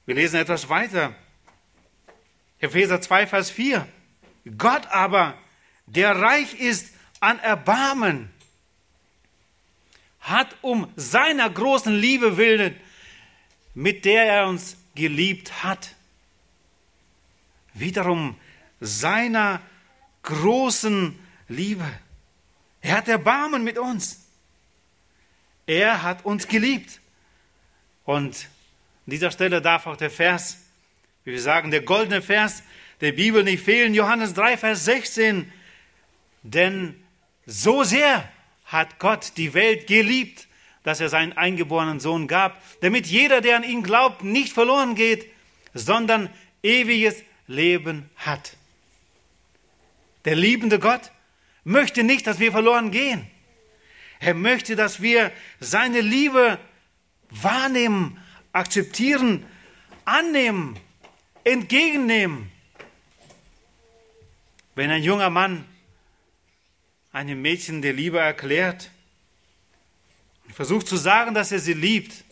Wir 0.07 0.15
lesen 0.15 0.37
etwas 0.37 0.69
weiter. 0.69 1.15
Epheser 2.59 3.01
2, 3.01 3.27
Vers 3.27 3.51
4. 3.51 3.89
Gott 4.59 4.87
aber, 4.89 5.39
der 5.87 6.17
reich 6.21 6.55
ist 6.55 6.95
an 7.21 7.39
Erbarmen, 7.39 8.31
hat 10.21 10.57
um 10.63 10.91
seiner 10.97 11.49
großen 11.49 11.95
Liebe 11.95 12.37
willen, 12.37 12.79
mit 13.75 14.05
der 14.05 14.25
er 14.25 14.47
uns 14.47 14.77
geliebt 14.95 15.63
hat, 15.63 15.95
wiederum 17.73 18.39
seiner 18.81 19.61
großen 20.23 21.19
Liebe. 21.49 21.87
Er 22.81 22.97
hat 22.99 23.09
Erbarmen 23.09 23.65
mit 23.65 23.79
uns. 23.79 24.27
Er 25.67 26.03
hat 26.03 26.25
uns 26.25 26.49
geliebt. 26.49 27.01
Und 28.05 28.49
an 29.07 29.11
dieser 29.11 29.31
Stelle 29.31 29.63
darf 29.63 29.87
auch 29.87 29.97
der 29.97 30.11
Vers, 30.11 30.59
wie 31.25 31.33
wir 31.33 31.41
sagen, 31.41 31.71
der 31.71 31.83
goldene 31.83 32.23
Vers 32.23 32.63
der 33.01 33.13
Bibel 33.13 33.43
nicht 33.43 33.63
fehlen. 33.63 33.95
Johannes 33.95 34.35
3, 34.35 34.57
Vers 34.59 34.85
16. 34.85 35.51
Denn 36.43 36.95
so 37.47 37.85
sehr 37.85 38.29
hat 38.67 38.99
Gott 38.99 39.33
die 39.37 39.55
Welt 39.55 39.87
geliebt, 39.87 40.47
dass 40.83 41.01
er 41.01 41.09
seinen 41.09 41.33
eingeborenen 41.33 42.01
Sohn 42.01 42.29
gab, 42.29 42.63
damit 42.81 43.07
jeder, 43.07 43.41
der 43.41 43.57
an 43.57 43.65
ihn 43.65 43.83
glaubt, 43.83 44.23
nicht 44.23 44.53
verloren 44.53 44.95
geht, 44.95 45.27
sondern 45.73 46.29
ewiges 46.63 47.23
Leben 47.47 48.11
hat. 48.17 48.57
Der 50.27 50.37
liebende 50.37 50.79
Gott 50.79 51.11
möchte 51.65 52.05
nicht, 52.05 52.27
dass 52.27 52.39
wir 52.39 52.53
verloren 52.53 52.91
gehen. 52.91 53.27
Er 54.21 54.35
möchte, 54.35 54.77
dass 54.77 55.03
wir 55.03 55.33
seine 55.61 56.01
Liebe 56.01 56.59
wahrnehmen, 57.31 58.19
akzeptieren, 58.53 59.45
annehmen, 60.05 60.79
entgegennehmen. 61.43 62.51
Wenn 64.75 64.91
ein 64.91 65.03
junger 65.03 65.31
Mann 65.31 65.65
einem 67.13 67.41
Mädchen 67.43 67.81
der 67.81 67.93
Liebe 67.93 68.19
erklärt 68.19 68.91
und 70.47 70.55
versucht 70.55 70.89
zu 70.89 70.97
sagen, 70.97 71.35
dass 71.35 71.53
er 71.53 71.61
sie 71.61 71.75
liebt, 71.75 72.25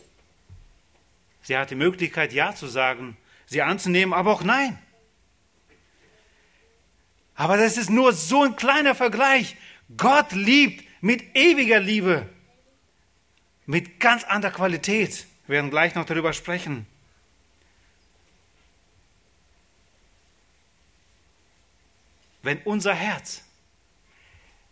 sie 1.41 1.57
hat 1.57 1.71
die 1.71 1.75
Möglichkeit, 1.75 2.33
Ja 2.33 2.53
zu 2.53 2.67
sagen, 2.67 3.17
sie 3.45 3.61
anzunehmen, 3.61 4.13
aber 4.13 4.31
auch 4.31 4.43
Nein. 4.43 4.77
Aber 7.35 7.57
das 7.57 7.77
ist 7.77 7.89
nur 7.89 8.13
so 8.13 8.43
ein 8.43 8.55
kleiner 8.55 8.95
Vergleich. 8.95 9.55
Gott 9.97 10.31
liebt 10.31 10.85
mit 11.01 11.35
ewiger 11.35 11.79
Liebe, 11.79 12.29
mit 13.65 13.99
ganz 13.99 14.23
anderer 14.23 14.51
Qualität. 14.51 15.25
Wir 15.47 15.55
werden 15.55 15.69
gleich 15.69 15.95
noch 15.95 16.05
darüber 16.05 16.33
sprechen. 16.33 16.85
Wenn 22.41 22.59
unser 22.63 22.93
Herz 22.93 23.43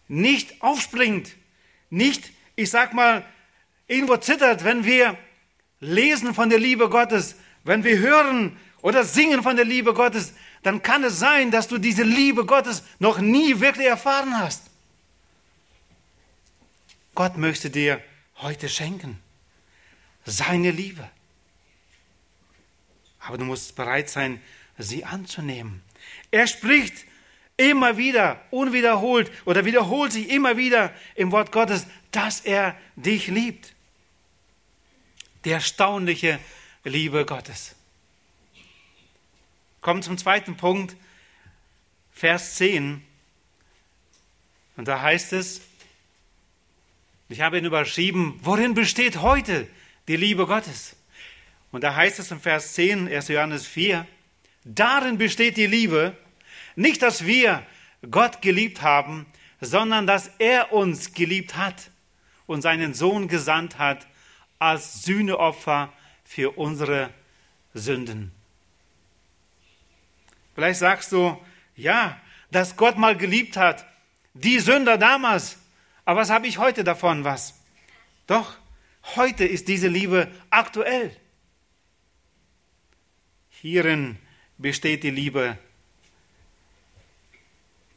nicht 0.08 0.62
aufspringt, 0.62 1.36
nicht, 1.90 2.32
ich 2.56 2.70
sag 2.70 2.94
mal, 2.94 3.26
irgendwo 3.88 4.18
zittert, 4.18 4.64
wenn 4.64 4.84
wir 4.84 5.18
lesen 5.80 6.34
von 6.34 6.50
der 6.50 6.60
Liebe 6.60 6.90
Gottes, 6.90 7.36
wenn 7.64 7.84
wir 7.84 7.98
hören 7.98 8.58
oder 8.82 9.04
singen 9.04 9.42
von 9.42 9.56
der 9.56 9.66
Liebe 9.66 9.94
Gottes, 9.94 10.34
dann 10.64 10.84
kann 10.84 11.04
es 11.04 11.20
sein, 11.20 11.52
dass 11.52 11.68
du 11.68 11.78
diese 11.78 12.04
Liebe 12.04 12.46
Gottes 12.46 12.84
noch 13.00 13.20
nie 13.20 13.60
wirklich 13.60 13.88
erfahren 13.88 14.38
hast. 14.38 14.64
Gott 17.16 17.38
möchte 17.38 17.70
dir 17.70 18.02
heute 18.38 18.70
schenken. 18.70 19.20
Seine 20.26 20.72
Liebe. 20.72 21.10
Aber 23.20 23.38
du 23.38 23.46
musst 23.46 23.76
bereit 23.76 24.10
sein, 24.10 24.42
sie 24.78 25.04
anzunehmen. 25.04 25.82
Er 26.32 26.48
spricht 26.48 27.06
immer 27.58 27.98
wieder, 27.98 28.42
unwiederholt 28.50 29.32
oder 29.46 29.66
wiederholt 29.66 30.12
sich 30.12 30.30
immer 30.30 30.58
wieder 30.58 30.94
im 31.16 31.32
Wort 31.32 31.52
Gottes, 31.52 31.86
dass 32.12 32.42
er 32.42 32.76
dich 32.96 33.28
liebt. 33.28 33.74
Die 35.46 35.52
erstaunliche 35.52 36.40
Liebe 36.84 37.26
Gottes. 37.26 37.76
Kommen 39.82 40.04
zum 40.04 40.16
zweiten 40.20 40.58
Punkt, 40.58 40.96
Vers 42.12 42.56
10. 42.56 43.04
Und 44.78 44.88
da 44.88 45.02
heißt 45.02 45.34
es, 45.34 45.62
ich 47.30 47.42
habe 47.42 47.58
ihn 47.58 47.66
überschrieben, 47.66 48.40
worin 48.44 48.76
besteht 48.76 49.22
heute 49.22 49.68
die 50.08 50.18
Liebe 50.18 50.46
Gottes? 50.46 50.96
Und 51.72 51.84
da 51.84 51.96
heißt 51.96 52.20
es 52.20 52.30
im 52.30 52.40
Vers 52.40 52.74
10, 52.74 53.08
1. 53.08 53.30
Johannes 53.30 53.66
4, 53.66 54.06
darin 54.66 55.18
besteht 55.18 55.58
die 55.58 55.66
Liebe, 55.66 56.16
nicht, 56.76 57.02
dass 57.02 57.26
wir 57.26 57.66
Gott 58.12 58.44
geliebt 58.44 58.84
haben, 58.84 59.26
sondern 59.62 60.06
dass 60.06 60.30
er 60.38 60.74
uns 60.74 61.16
geliebt 61.16 61.58
hat 61.58 61.90
und 62.46 62.62
seinen 62.62 62.94
Sohn 62.94 63.28
gesandt 63.28 63.80
hat 63.80 64.06
als 64.60 65.02
Sühneopfer 65.02 65.92
für 66.24 66.52
unsere 66.52 67.10
Sünden. 67.74 68.32
Vielleicht 70.54 70.80
sagst 70.80 71.12
du, 71.12 71.40
ja, 71.76 72.20
dass 72.52 72.76
Gott 72.76 72.98
mal 72.98 73.18
geliebt 73.18 73.58
hat, 73.58 73.86
die 74.34 74.60
Sünder 74.60 74.98
damals. 74.98 75.58
Aber 76.06 76.22
was 76.22 76.30
habe 76.30 76.48
ich 76.48 76.58
heute 76.58 76.84
davon? 76.84 77.24
Was? 77.24 77.60
Doch, 78.28 78.58
heute 79.16 79.46
ist 79.46 79.68
diese 79.68 79.88
Liebe 79.88 80.30
aktuell. 80.50 81.16
Hierin 83.50 84.18
besteht 84.58 85.04
die 85.04 85.12
Liebe. 85.12 85.58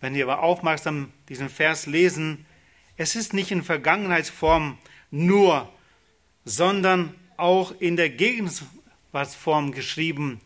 Wenn 0.00 0.14
wir 0.14 0.25
aber 0.25 0.42
aufmerksam 0.42 1.12
diesen 1.28 1.49
Vers 1.49 1.87
lesen, 1.87 2.46
es 2.96 3.16
ist 3.16 3.32
nicht 3.32 3.50
in 3.50 3.62
Vergangenheitsform 3.62 4.78
nur, 5.11 5.73
sondern 6.44 7.14
auch 7.37 7.73
in 7.80 7.96
der 7.96 8.11
Gegenwartsform 8.11 9.73
geschrieben. 9.73 10.40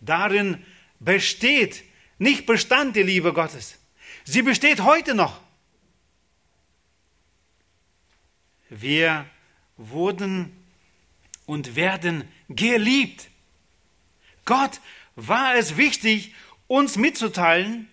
Darin 0.00 0.64
besteht, 1.04 1.84
nicht 2.18 2.46
bestand 2.46 2.96
die 2.96 3.02
Liebe 3.02 3.32
Gottes. 3.32 3.78
Sie 4.24 4.42
besteht 4.42 4.82
heute 4.82 5.14
noch. 5.14 5.40
Wir 8.70 9.26
wurden 9.76 10.52
und 11.46 11.76
werden 11.76 12.28
geliebt. 12.48 13.28
Gott 14.44 14.80
war 15.16 15.54
es 15.54 15.76
wichtig, 15.76 16.34
uns 16.66 16.96
mitzuteilen, 16.96 17.88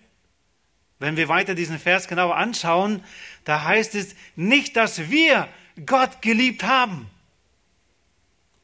wenn 0.98 1.16
wir 1.16 1.28
weiter 1.28 1.54
diesen 1.54 1.78
Vers 1.78 2.08
genauer 2.08 2.36
anschauen, 2.36 3.04
da 3.44 3.64
heißt 3.64 3.94
es 3.94 4.14
nicht, 4.36 4.76
dass 4.76 5.10
wir 5.10 5.48
Gott 5.84 6.22
geliebt 6.22 6.62
haben, 6.62 7.10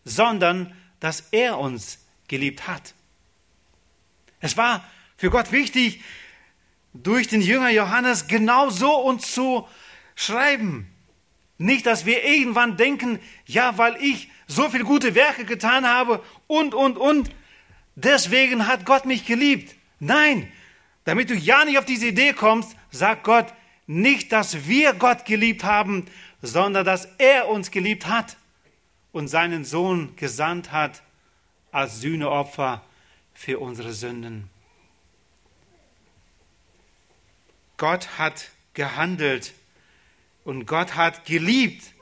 sondern 0.05 0.75
dass 1.01 1.29
er 1.33 1.59
uns 1.59 1.99
geliebt 2.29 2.67
hat. 2.69 2.95
Es 4.41 4.57
war 4.57 4.85
für 5.17 5.31
Gott 5.31 5.53
wichtig, 5.53 6.03
durch 6.95 7.29
den 7.29 7.41
Jünger 7.41 7.71
Johannes 7.71 8.27
genau 8.29 8.71
so 8.71 8.95
uns 8.95 9.33
zu 9.33 9.67
schreiben. 10.15 10.89
Nicht, 11.59 11.87
dass 11.87 12.07
wir 12.07 12.25
irgendwann 12.25 12.77
denken, 12.77 13.19
ja, 13.47 13.77
weil 13.79 13.97
ich 14.01 14.31
so 14.47 14.71
viele 14.71 14.85
gute 14.85 15.15
Werke 15.15 15.45
getan 15.45 15.87
habe 15.87 16.23
und, 16.47 16.75
und, 16.75 16.97
und, 16.97 17.31
deswegen 17.97 18.67
hat 18.67 18.87
Gott 18.87 19.05
mich 19.05 19.27
geliebt. 19.27 19.75
Nein, 19.99 20.51
damit 21.05 21.31
du 21.31 21.35
ja 21.35 21.65
nicht 21.65 21.79
auf 21.79 21.85
diese 21.85 22.07
Idee 22.07 22.33
kommst, 22.33 22.77
sagt 22.91 23.25
Gott 23.25 23.47
nicht, 23.87 24.33
dass 24.33 24.67
wir 24.67 24.93
Gott 24.93 25.25
geliebt 25.25 25.65
haben, 25.65 26.07
sondern 26.43 26.85
dass 26.85 27.09
er 27.19 27.49
uns 27.49 27.71
geliebt 27.71 28.07
hat 28.07 28.37
und 29.13 29.29
seinen 29.29 29.65
Sohn 29.65 30.15
gesandt 30.17 30.71
hat 30.71 31.03
als 31.73 32.01
Sühneopfer 32.01 32.83
für 33.39 33.61
unsere 33.61 33.93
Sünden. 33.93 34.51
Gott 37.77 38.19
hat 38.19 38.51
gehandelt 38.75 39.55
und 40.43 40.67
Gott 40.67 40.97
hat 40.97 41.25
geliebt. 41.25 41.95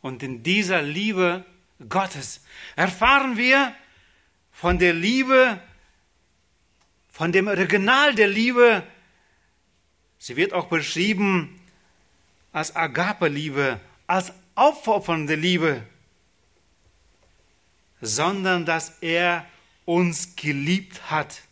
Und 0.00 0.22
in 0.22 0.42
dieser 0.42 0.80
Liebe 0.80 1.44
Gottes 1.86 2.40
erfahren 2.76 3.36
wir 3.36 3.74
von 4.52 4.78
der 4.78 4.94
Liebe, 4.94 5.60
von 7.10 7.30
dem 7.30 7.46
Original 7.46 8.14
der 8.14 8.28
Liebe. 8.28 8.84
Sie 10.18 10.34
wird 10.34 10.54
auch 10.54 10.68
beschrieben 10.68 11.60
als 12.52 12.74
Agape-Liebe, 12.74 13.78
als 14.06 14.32
aufopfernde 14.54 15.34
Liebe, 15.34 15.84
sondern 18.00 18.64
dass 18.64 18.98
er 19.00 19.46
uns 19.84 20.36
geliebt 20.36 21.10
hat 21.10 21.42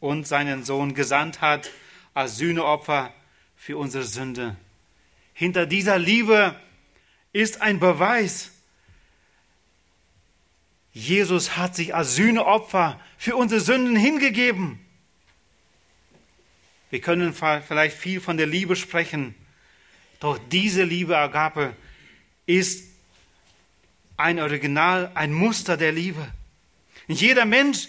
und 0.00 0.26
seinen 0.26 0.64
Sohn 0.64 0.94
gesandt 0.94 1.40
hat 1.40 1.70
als 2.14 2.36
Sühneopfer 2.36 3.12
für 3.56 3.76
unsere 3.76 4.04
Sünde. 4.04 4.56
Hinter 5.34 5.66
dieser 5.66 5.98
Liebe 5.98 6.56
ist 7.32 7.62
ein 7.62 7.78
Beweis. 7.78 8.50
Jesus 10.92 11.56
hat 11.56 11.74
sich 11.74 11.94
als 11.94 12.16
Sühneopfer 12.16 13.00
für 13.16 13.36
unsere 13.36 13.60
Sünden 13.60 13.96
hingegeben. 13.96 14.78
Wir 16.90 17.00
können 17.00 17.32
vielleicht 17.32 17.96
viel 17.96 18.20
von 18.20 18.36
der 18.36 18.46
Liebe 18.46 18.76
sprechen, 18.76 19.34
doch 20.20 20.38
diese 20.50 20.84
Liebe 20.84 21.16
Agape 21.16 21.74
ist 22.44 22.91
ein 24.22 24.38
Original, 24.38 25.10
ein 25.14 25.32
Muster 25.32 25.76
der 25.76 25.90
Liebe. 25.90 26.26
Jeder 27.08 27.44
Mensch 27.44 27.88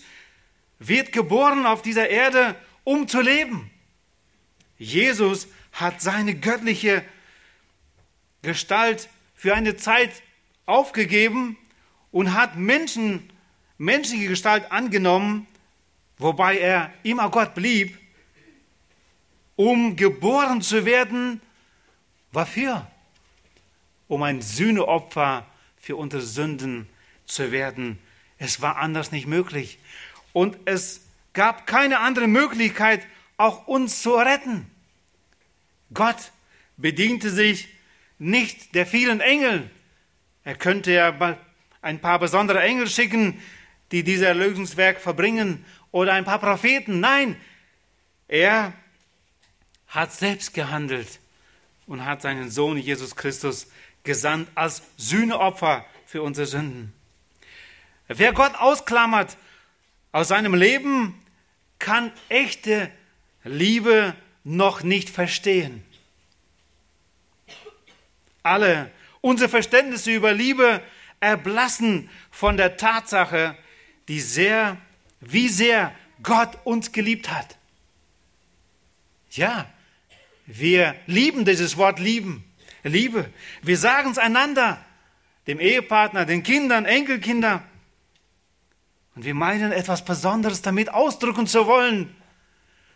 wird 0.80 1.12
geboren 1.12 1.66
auf 1.66 1.84
dieser 1.84 2.10
Erde, 2.10 2.56
um 2.84 3.08
zu 3.08 3.22
leben. 3.22 3.70
Jesus 4.78 5.48
hat 5.72 6.02
seine 6.02 6.34
göttliche 6.36 7.06
Gestalt 8.42 9.10
für 9.36 9.54
eine 9.54 9.78
Zeit 9.78 10.24
aufgegeben 10.66 11.56
und 12.12 12.34
hat 12.34 12.58
Menschen, 12.58 13.30
menschliche 13.78 14.28
Gestalt 14.28 14.72
angenommen, 14.72 15.48
wobei 16.18 16.58
er 16.58 16.92
immer 17.04 17.30
Gott 17.30 17.54
blieb, 17.54 17.98
um 19.56 19.96
geboren 19.96 20.62
zu 20.62 20.86
werden. 20.86 21.42
Wofür? 22.32 22.88
Um 24.08 24.24
ein 24.24 24.42
Sühneopfer 24.42 25.46
für 25.84 25.98
unsere 25.98 26.22
Sünden 26.22 26.88
zu 27.26 27.52
werden. 27.52 28.00
Es 28.38 28.62
war 28.62 28.78
anders 28.78 29.12
nicht 29.12 29.28
möglich. 29.28 29.80
Und 30.32 30.58
es 30.64 31.02
gab 31.34 31.68
keine 31.68 32.00
andere 32.00 32.28
Möglichkeit, 32.28 33.06
auch 33.36 33.68
uns 33.68 34.02
zu 34.02 34.14
retten. 34.14 34.66
Gott 35.94 36.32
bediente 36.78 37.30
sich 37.30 37.68
nicht 38.18 38.76
der 38.76 38.86
vielen 38.86 39.20
Engel. 39.20 39.70
Er 40.46 40.56
könnte 40.56 40.94
ja 40.94 41.38
ein 41.82 42.00
paar 42.00 42.18
besondere 42.20 42.62
Engel 42.62 42.88
schicken, 42.88 43.42
die 43.92 44.06
dieses 44.06 44.26
Erlösungswerk 44.26 45.02
verbringen, 45.02 45.66
oder 45.92 46.14
ein 46.14 46.24
paar 46.24 46.40
Propheten. 46.40 47.02
Nein, 47.02 47.36
er 48.30 48.72
hat 49.88 50.14
selbst 50.14 50.54
gehandelt 50.54 51.20
und 51.88 52.06
hat 52.06 52.22
seinen 52.22 52.50
Sohn 52.50 52.78
Jesus 52.78 53.18
Christus 53.18 53.68
gesandt 54.04 54.50
als 54.56 54.84
Sühneopfer 54.98 55.86
für 56.06 56.22
unsere 56.22 56.48
Sünden. 56.48 56.94
Wer 58.08 58.34
Gott 58.34 58.56
ausklammert 58.56 59.38
aus 60.12 60.28
seinem 60.28 60.54
Leben 60.54 61.20
kann 61.80 62.12
echte 62.30 62.92
Liebe 63.44 64.16
noch 64.44 64.84
nicht 64.84 65.10
verstehen. 65.10 65.84
Alle 68.42 68.92
unsere 69.22 69.50
Verständnisse 69.50 70.12
über 70.12 70.34
Liebe 70.34 70.82
erblassen 71.20 72.10
von 72.30 72.58
der 72.58 72.78
Tatsache, 72.78 73.58
die 74.10 74.20
sehr, 74.20 74.78
wie 75.22 75.48
sehr 75.48 75.96
Gott 76.22 76.58
uns 76.66 76.92
geliebt 76.92 77.32
hat. 77.32 77.58
Ja, 79.32 79.70
wir 80.46 80.96
lieben 81.08 81.46
dieses 81.46 81.78
Wort 81.78 82.00
lieben, 82.00 82.44
Liebe. 82.84 83.32
Wir 83.62 83.78
sagen 83.78 84.12
es 84.12 84.18
einander, 84.18 84.84
dem 85.48 85.60
Ehepartner, 85.60 86.26
den 86.26 86.44
Kindern, 86.44 86.86
Enkelkindern. 86.86 87.64
Und 89.16 89.26
wir 89.26 89.36
meinen 89.36 89.72
etwas 89.72 90.04
Besonderes 90.04 90.62
damit 90.62 90.90
ausdrücken 90.90 91.48
zu 91.48 91.68
wollen, 91.68 92.16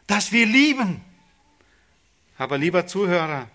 dass 0.08 0.32
wir 0.32 0.46
lieben. 0.46 1.02
Aber 2.38 2.58
lieber 2.58 2.88
Zuhörer, 2.88 3.50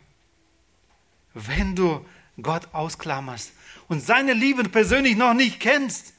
wenn 1.35 1.75
du 1.75 2.05
Gott 2.41 2.69
ausklammerst 2.73 3.53
und 3.89 4.01
seine 4.01 4.33
Liebe 4.33 4.65
persönlich 4.65 5.17
noch 5.17 5.35
nicht 5.35 5.61
kennst, 5.61 6.15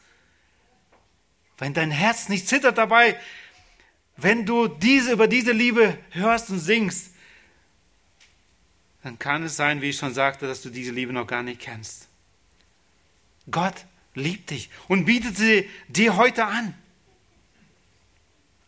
wenn 1.57 1.73
dein 1.73 1.91
Herz 1.91 2.29
nicht 2.29 2.47
zittert 2.47 2.77
dabei, 2.77 3.17
wenn 4.17 4.45
du 4.45 4.67
diese, 4.67 5.11
über 5.11 5.27
diese 5.27 5.51
Liebe 5.51 5.97
hörst 6.11 6.49
und 6.49 6.59
singst, 6.59 7.12
dann 9.03 9.19
kann 9.19 9.43
es 9.43 9.57
sein, 9.57 9.81
wie 9.81 9.89
ich 9.89 9.97
schon 9.97 10.13
sagte, 10.13 10.47
dass 10.47 10.61
du 10.61 10.69
diese 10.69 10.91
Liebe 10.91 11.11
noch 11.11 11.27
gar 11.27 11.43
nicht 11.43 11.59
kennst. 11.59 12.07
Gott 13.51 13.85
liebt 14.15 14.49
dich 14.49 14.69
und 14.87 15.05
bietet 15.05 15.35
sie 15.35 15.69
dir 15.89 16.15
heute 16.15 16.45
an. 16.45 16.73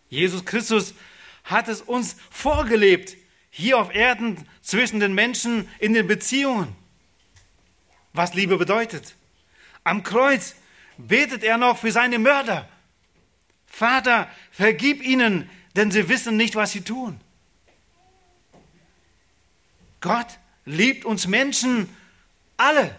Jesus 0.10 0.44
Christus 0.44 0.94
hat 1.46 1.70
es 1.70 1.82
uns 1.82 2.18
vorgelebt, 2.30 3.16
hier 3.50 3.78
auf 3.78 3.96
Erden 3.96 4.46
zwischen 4.62 5.00
den 5.00 5.14
Menschen 5.14 5.70
in 5.80 5.94
den 5.94 6.08
Beziehungen. 6.08 6.76
Was 8.12 8.34
Liebe 8.34 8.58
bedeutet. 8.58 9.16
Am 9.86 10.04
Kreuz 10.04 10.56
betet 10.98 11.44
er 11.44 11.58
noch 11.58 11.78
für 11.78 11.92
seine 11.92 12.20
Mörder. 12.20 12.68
Vater, 13.68 14.30
vergib 14.52 15.02
ihnen, 15.02 15.50
denn 15.76 15.92
sie 15.92 16.10
wissen 16.10 16.36
nicht, 16.36 16.56
was 16.56 16.72
sie 16.72 16.82
tun. 16.82 17.20
Gott 20.06 20.38
liebt 20.66 21.04
uns 21.04 21.26
Menschen 21.26 21.90
alle. 22.58 22.96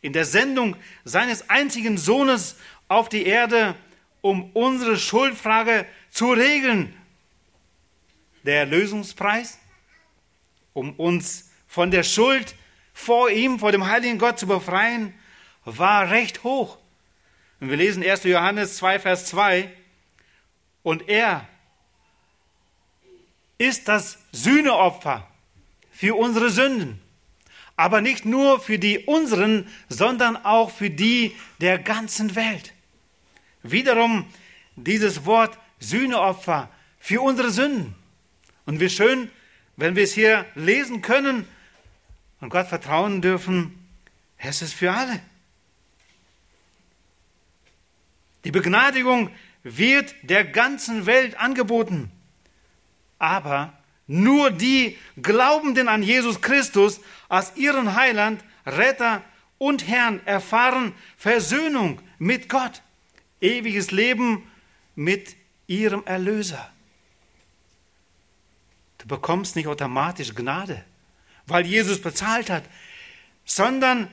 In 0.00 0.12
der 0.12 0.24
Sendung 0.24 0.76
seines 1.02 1.50
einzigen 1.50 1.98
Sohnes 1.98 2.56
auf 2.86 3.08
die 3.08 3.26
Erde, 3.26 3.74
um 4.20 4.52
unsere 4.52 4.96
Schuldfrage 4.96 5.86
zu 6.10 6.30
regeln. 6.30 6.94
Der 8.44 8.60
Erlösungspreis, 8.60 9.58
um 10.72 10.94
uns 10.94 11.50
von 11.66 11.90
der 11.90 12.04
Schuld 12.04 12.54
vor 12.92 13.28
ihm, 13.28 13.58
vor 13.58 13.72
dem 13.72 13.88
heiligen 13.88 14.18
Gott 14.18 14.38
zu 14.38 14.46
befreien, 14.46 15.14
war 15.64 16.10
recht 16.10 16.44
hoch. 16.44 16.78
Und 17.58 17.70
wir 17.70 17.76
lesen 17.76 18.04
1. 18.04 18.22
Johannes 18.22 18.76
2, 18.76 19.00
Vers 19.00 19.26
2. 19.26 19.68
Und 20.84 21.08
er 21.08 21.48
ist 23.62 23.86
das 23.86 24.18
Sühneopfer 24.32 25.28
für 25.92 26.16
unsere 26.16 26.50
Sünden. 26.50 27.00
Aber 27.76 28.00
nicht 28.00 28.24
nur 28.24 28.60
für 28.60 28.78
die 28.78 28.98
unseren, 28.98 29.68
sondern 29.88 30.36
auch 30.36 30.70
für 30.70 30.90
die 30.90 31.36
der 31.60 31.78
ganzen 31.78 32.34
Welt. 32.34 32.72
Wiederum 33.62 34.26
dieses 34.74 35.24
Wort 35.26 35.58
Sühneopfer 35.78 36.68
für 36.98 37.22
unsere 37.22 37.50
Sünden. 37.50 37.94
Und 38.66 38.80
wie 38.80 38.90
schön, 38.90 39.30
wenn 39.76 39.94
wir 39.94 40.04
es 40.04 40.12
hier 40.12 40.44
lesen 40.56 41.00
können 41.00 41.46
und 42.40 42.50
Gott 42.50 42.66
vertrauen 42.66 43.22
dürfen, 43.22 43.78
es 44.38 44.60
ist 44.60 44.74
für 44.74 44.92
alle. 44.92 45.20
Die 48.44 48.50
Begnadigung 48.50 49.30
wird 49.62 50.14
der 50.22 50.44
ganzen 50.44 51.06
Welt 51.06 51.38
angeboten. 51.38 52.10
Aber 53.22 53.72
nur 54.08 54.50
die 54.50 54.98
Glaubenden 55.22 55.86
an 55.86 56.02
Jesus 56.02 56.40
Christus 56.40 57.00
als 57.28 57.54
ihren 57.54 57.94
Heiland, 57.94 58.42
Retter 58.66 59.22
und 59.58 59.86
Herrn 59.86 60.20
erfahren 60.26 60.92
Versöhnung 61.16 62.02
mit 62.18 62.48
Gott, 62.48 62.82
ewiges 63.40 63.92
Leben 63.92 64.50
mit 64.96 65.36
ihrem 65.68 66.04
Erlöser. 66.04 66.68
Du 68.98 69.06
bekommst 69.06 69.54
nicht 69.54 69.68
automatisch 69.68 70.34
Gnade, 70.34 70.84
weil 71.46 71.64
Jesus 71.64 72.02
bezahlt 72.02 72.50
hat, 72.50 72.64
sondern 73.44 74.08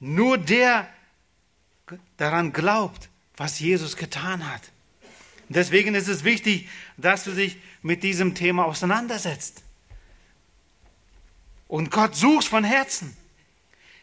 nur 0.00 0.38
der 0.38 0.88
daran 2.16 2.54
glaubt, 2.54 3.10
was 3.36 3.60
Jesus 3.60 3.94
getan 3.94 4.50
hat. 4.50 4.62
Deswegen 5.52 5.94
ist 5.94 6.08
es 6.08 6.24
wichtig, 6.24 6.68
dass 6.96 7.24
du 7.24 7.32
dich 7.32 7.56
mit 7.82 8.02
diesem 8.02 8.34
Thema 8.34 8.64
auseinandersetzt. 8.64 9.62
Und 11.68 11.90
Gott 11.90 12.14
suchst 12.14 12.48
von 12.48 12.64
Herzen. 12.64 13.16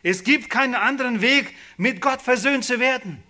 Es 0.02 0.24
gibt 0.24 0.50
keinen 0.50 0.76
anderen 0.76 1.22
Weg, 1.22 1.56
mit 1.78 2.02
Gott 2.02 2.22
versöhnt 2.22 2.66
zu 2.66 2.80
werden. 2.80 3.22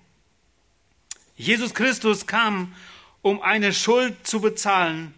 Jesus 1.36 1.73
Christus 1.73 2.27
kam, 2.27 2.75
um 3.21 3.41
eine 3.41 3.73
Schuld 3.73 4.27
zu 4.27 4.41
bezahlen, 4.41 5.13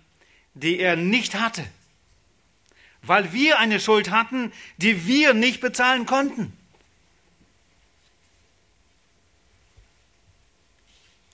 die 0.54 0.80
er 0.80 0.96
nicht 0.96 1.36
hatte, 1.36 1.66
weil 3.02 3.34
wir 3.34 3.60
eine 3.60 3.80
Schuld 3.80 4.12
hatten, 4.12 4.52
die 4.78 5.08
wir 5.08 5.34
nicht 5.34 5.62
bezahlen 5.62 6.06
konnten. 6.06 6.54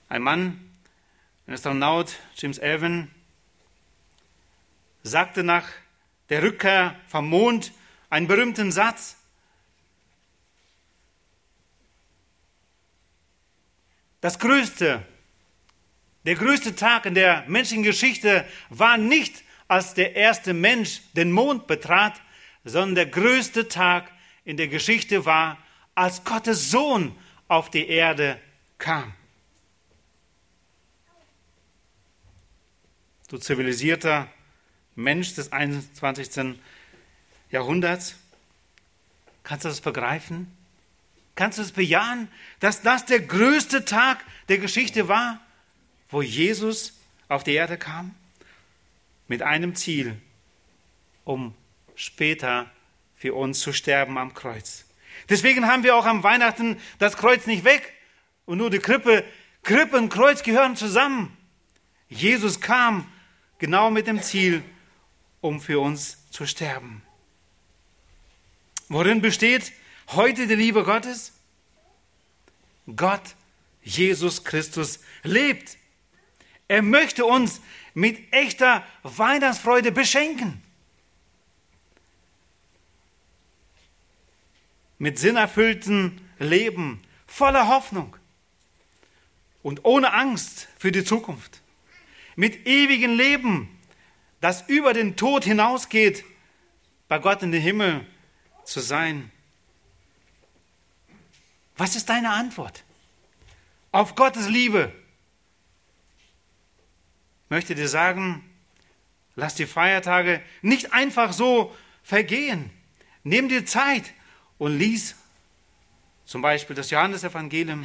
Ein 0.08 0.22
Mann, 0.22 0.67
ein 1.48 1.54
Astronaut, 1.54 2.14
James 2.34 2.60
Alvin, 2.60 3.10
sagte 5.02 5.42
nach 5.42 5.66
der 6.28 6.42
Rückkehr 6.42 6.94
vom 7.06 7.26
Mond 7.30 7.72
einen 8.10 8.26
berühmten 8.26 8.70
Satz. 8.70 9.16
Das 14.20 14.38
größte, 14.38 15.02
der 16.26 16.34
größte 16.34 16.76
Tag 16.76 17.06
in 17.06 17.14
der 17.14 17.44
menschlichen 17.48 17.82
Geschichte 17.82 18.46
war 18.68 18.98
nicht, 18.98 19.42
als 19.68 19.94
der 19.94 20.16
erste 20.16 20.52
Mensch 20.52 21.00
den 21.14 21.32
Mond 21.32 21.66
betrat, 21.66 22.20
sondern 22.64 22.94
der 22.94 23.06
größte 23.06 23.68
Tag 23.68 24.12
in 24.44 24.58
der 24.58 24.68
Geschichte 24.68 25.24
war, 25.24 25.56
als 25.94 26.24
Gottes 26.24 26.70
Sohn 26.70 27.16
auf 27.48 27.70
die 27.70 27.88
Erde 27.88 28.38
kam. 28.76 29.14
Du 33.28 33.36
zivilisierter 33.36 34.28
Mensch 34.94 35.34
des 35.34 35.52
21. 35.52 36.56
Jahrhunderts, 37.50 38.16
kannst 39.44 39.64
du 39.64 39.68
das 39.68 39.80
begreifen? 39.80 40.52
Kannst 41.34 41.58
du 41.58 41.62
es 41.62 41.72
bejahen, 41.72 42.28
dass 42.58 42.82
das 42.82 43.04
der 43.04 43.20
größte 43.20 43.84
Tag 43.84 44.24
der 44.48 44.58
Geschichte 44.58 45.06
war, 45.06 45.40
wo 46.10 46.20
Jesus 46.20 46.98
auf 47.28 47.44
die 47.44 47.54
Erde 47.54 47.78
kam? 47.78 48.14
Mit 49.28 49.42
einem 49.42 49.76
Ziel, 49.76 50.20
um 51.24 51.54
später 51.94 52.70
für 53.14 53.34
uns 53.34 53.60
zu 53.60 53.72
sterben 53.72 54.18
am 54.18 54.34
Kreuz. 54.34 54.86
Deswegen 55.28 55.66
haben 55.66 55.84
wir 55.84 55.96
auch 55.96 56.06
am 56.06 56.22
Weihnachten 56.22 56.80
das 56.98 57.16
Kreuz 57.16 57.46
nicht 57.46 57.64
weg 57.64 57.92
und 58.46 58.58
nur 58.58 58.70
die 58.70 58.78
Krippe. 58.78 59.24
Krippe 59.62 59.98
und 59.98 60.08
Kreuz 60.08 60.42
gehören 60.42 60.76
zusammen. 60.76 61.36
Jesus 62.08 62.60
kam 62.60 63.06
Genau 63.58 63.90
mit 63.90 64.06
dem 64.06 64.22
Ziel, 64.22 64.62
um 65.40 65.60
für 65.60 65.80
uns 65.80 66.30
zu 66.30 66.46
sterben. 66.46 67.02
Worin 68.88 69.20
besteht 69.20 69.72
heute 70.08 70.46
die 70.46 70.54
Liebe 70.54 70.84
Gottes? 70.84 71.32
Gott, 72.96 73.34
Jesus 73.82 74.44
Christus, 74.44 75.00
lebt. 75.22 75.76
Er 76.68 76.82
möchte 76.82 77.24
uns 77.24 77.60
mit 77.94 78.32
echter 78.32 78.86
Weihnachtsfreude 79.02 79.92
beschenken. 79.92 80.62
Mit 84.98 85.18
sinnerfüllten 85.18 86.20
Leben, 86.38 87.02
voller 87.26 87.68
Hoffnung 87.68 88.16
und 89.62 89.84
ohne 89.84 90.12
Angst 90.12 90.68
für 90.78 90.92
die 90.92 91.04
Zukunft 91.04 91.60
mit 92.38 92.68
ewigem 92.68 93.16
Leben, 93.16 93.68
das 94.40 94.68
über 94.68 94.92
den 94.92 95.16
Tod 95.16 95.42
hinausgeht, 95.42 96.24
bei 97.08 97.18
Gott 97.18 97.42
in 97.42 97.50
den 97.50 97.60
Himmel 97.60 98.06
zu 98.62 98.78
sein. 98.78 99.32
Was 101.76 101.96
ist 101.96 102.08
deine 102.08 102.30
Antwort 102.30 102.84
auf 103.90 104.14
Gottes 104.14 104.48
Liebe? 104.48 104.92
Ich 107.46 107.50
möchte 107.50 107.74
dir 107.74 107.88
sagen, 107.88 108.48
lass 109.34 109.56
die 109.56 109.66
Feiertage 109.66 110.40
nicht 110.62 110.92
einfach 110.92 111.32
so 111.32 111.76
vergehen. 112.04 112.70
Nimm 113.24 113.48
dir 113.48 113.66
Zeit 113.66 114.12
und 114.58 114.78
lies 114.78 115.16
zum 116.24 116.40
Beispiel 116.40 116.76
das 116.76 116.90
Johannesevangelium, 116.90 117.84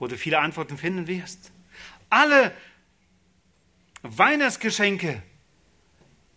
wo 0.00 0.08
du 0.08 0.18
viele 0.18 0.40
Antworten 0.40 0.76
finden 0.76 1.06
wirst 1.06 1.52
alle 2.12 2.54
Weihnachtsgeschenke 4.02 5.22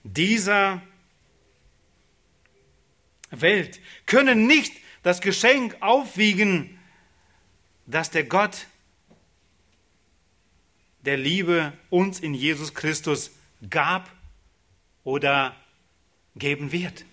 dieser 0.03 0.81
Welt 3.29 3.81
können 4.05 4.47
nicht 4.47 4.73
das 5.03 5.19
Geschenk 5.19 5.75
aufwiegen, 5.81 6.79
das 7.85 8.09
der 8.09 8.23
Gott 8.23 8.67
der 11.01 11.17
Liebe 11.17 11.73
uns 11.89 12.21
in 12.21 12.33
Jesus 12.33 12.73
Christus 12.73 13.31
gab 13.69 14.09
oder 15.03 15.55
geben 16.35 16.71
wird. 16.71 17.05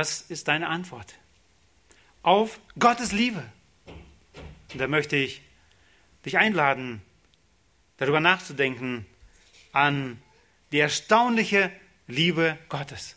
Was 0.00 0.22
ist 0.22 0.48
deine 0.48 0.68
Antwort? 0.68 1.14
Auf 2.22 2.58
Gottes 2.78 3.12
Liebe. 3.12 3.44
Und 4.72 4.80
da 4.80 4.88
möchte 4.88 5.16
ich 5.16 5.42
dich 6.24 6.38
einladen, 6.38 7.02
darüber 7.98 8.18
nachzudenken, 8.18 9.04
an 9.72 10.18
die 10.72 10.78
erstaunliche 10.78 11.70
Liebe 12.06 12.56
Gottes. 12.70 13.14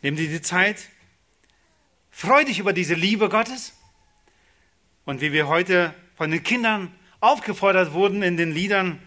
Nimm 0.00 0.16
dir 0.16 0.30
die 0.30 0.40
Zeit, 0.40 0.88
freu 2.10 2.46
dich 2.46 2.58
über 2.58 2.72
diese 2.72 2.94
Liebe 2.94 3.28
Gottes. 3.28 3.74
Und 5.04 5.20
wie 5.20 5.32
wir 5.32 5.46
heute 5.46 5.94
von 6.16 6.30
den 6.30 6.42
Kindern 6.42 6.90
aufgefordert 7.20 7.92
wurden 7.92 8.22
in 8.22 8.38
den 8.38 8.50
Liedern, 8.50 8.98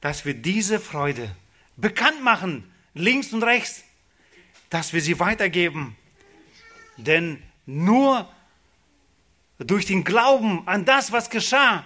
dass 0.00 0.24
wir 0.24 0.34
diese 0.34 0.78
Freude 0.78 1.34
bekannt 1.76 2.22
machen, 2.22 2.72
links 2.94 3.32
und 3.32 3.42
rechts, 3.42 3.82
dass 4.74 4.92
wir 4.92 5.00
sie 5.00 5.20
weitergeben. 5.20 5.96
Denn 6.96 7.40
nur 7.64 8.28
durch 9.58 9.86
den 9.86 10.02
Glauben 10.02 10.66
an 10.66 10.84
das, 10.84 11.12
was 11.12 11.30
geschah, 11.30 11.84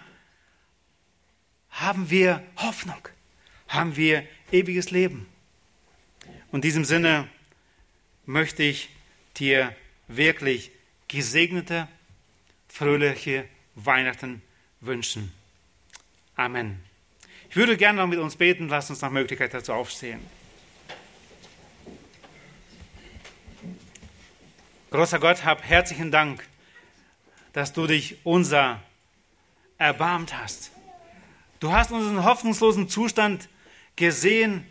haben 1.68 2.08
wir 2.08 2.42
Hoffnung, 2.56 3.06
haben 3.68 3.94
wir 3.96 4.26
ewiges 4.50 4.90
Leben. 4.90 5.26
Und 6.50 6.60
in 6.60 6.62
diesem 6.62 6.86
Sinne 6.86 7.28
möchte 8.24 8.62
ich 8.62 8.88
dir 9.36 9.76
wirklich 10.06 10.70
gesegnete, 11.08 11.88
fröhliche 12.68 13.44
Weihnachten 13.74 14.40
wünschen. 14.80 15.30
Amen. 16.36 16.82
Ich 17.50 17.56
würde 17.56 17.76
gerne 17.76 18.00
noch 18.00 18.08
mit 18.08 18.18
uns 18.18 18.36
beten, 18.36 18.68
lass 18.68 18.88
uns 18.88 19.02
nach 19.02 19.10
Möglichkeit 19.10 19.52
dazu 19.52 19.74
aufstehen. 19.74 20.37
Großer 24.90 25.18
Gott, 25.18 25.44
hab 25.44 25.62
herzlichen 25.62 26.10
Dank, 26.10 26.48
dass 27.52 27.74
du 27.74 27.86
dich 27.86 28.16
unser 28.24 28.80
erbarmt 29.76 30.34
hast. 30.38 30.70
Du 31.60 31.72
hast 31.72 31.92
unseren 31.92 32.24
hoffnungslosen 32.24 32.88
Zustand 32.88 33.50
gesehen 33.96 34.66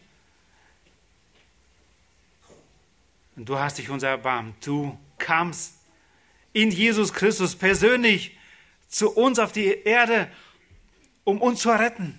und 3.36 3.48
du 3.48 3.60
hast 3.60 3.78
dich 3.78 3.92
unser 3.92 4.10
erbarmt. 4.10 4.66
Du 4.66 4.98
kamst 5.20 5.76
in 6.52 6.72
Jesus 6.72 7.14
Christus 7.14 7.56
persönlich 7.56 8.36
zu 8.88 9.12
uns 9.12 9.38
auf 9.38 9.52
die 9.52 9.68
Erde, 9.68 10.32
um 11.26 11.40
uns 11.44 11.60
zu 11.60 11.70
retten, 11.70 12.18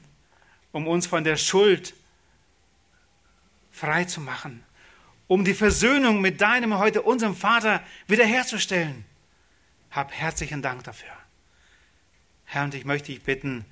um 0.71 0.87
uns 0.87 1.09
von 1.09 1.25
der 1.25 1.37
Schuld 1.37 1.95
frei 3.73 4.05
zu 4.05 4.21
machen 4.21 4.63
um 5.29 5.45
die 5.45 5.55
Versöhnung 5.55 6.21
mit 6.21 6.41
deinem, 6.41 6.79
heute 6.79 7.03
unserem 7.03 7.37
Vater 7.37 7.83
wiederherzustellen. 8.09 9.05
Hab 9.91 10.13
herzlichen 10.13 10.63
Dank 10.63 10.85
dafür. 10.85 11.13
Herr, 12.45 12.65
und 12.65 12.75
ich 12.75 12.85
möchte 12.85 13.13
dich 13.13 13.23
bitten, 13.23 13.65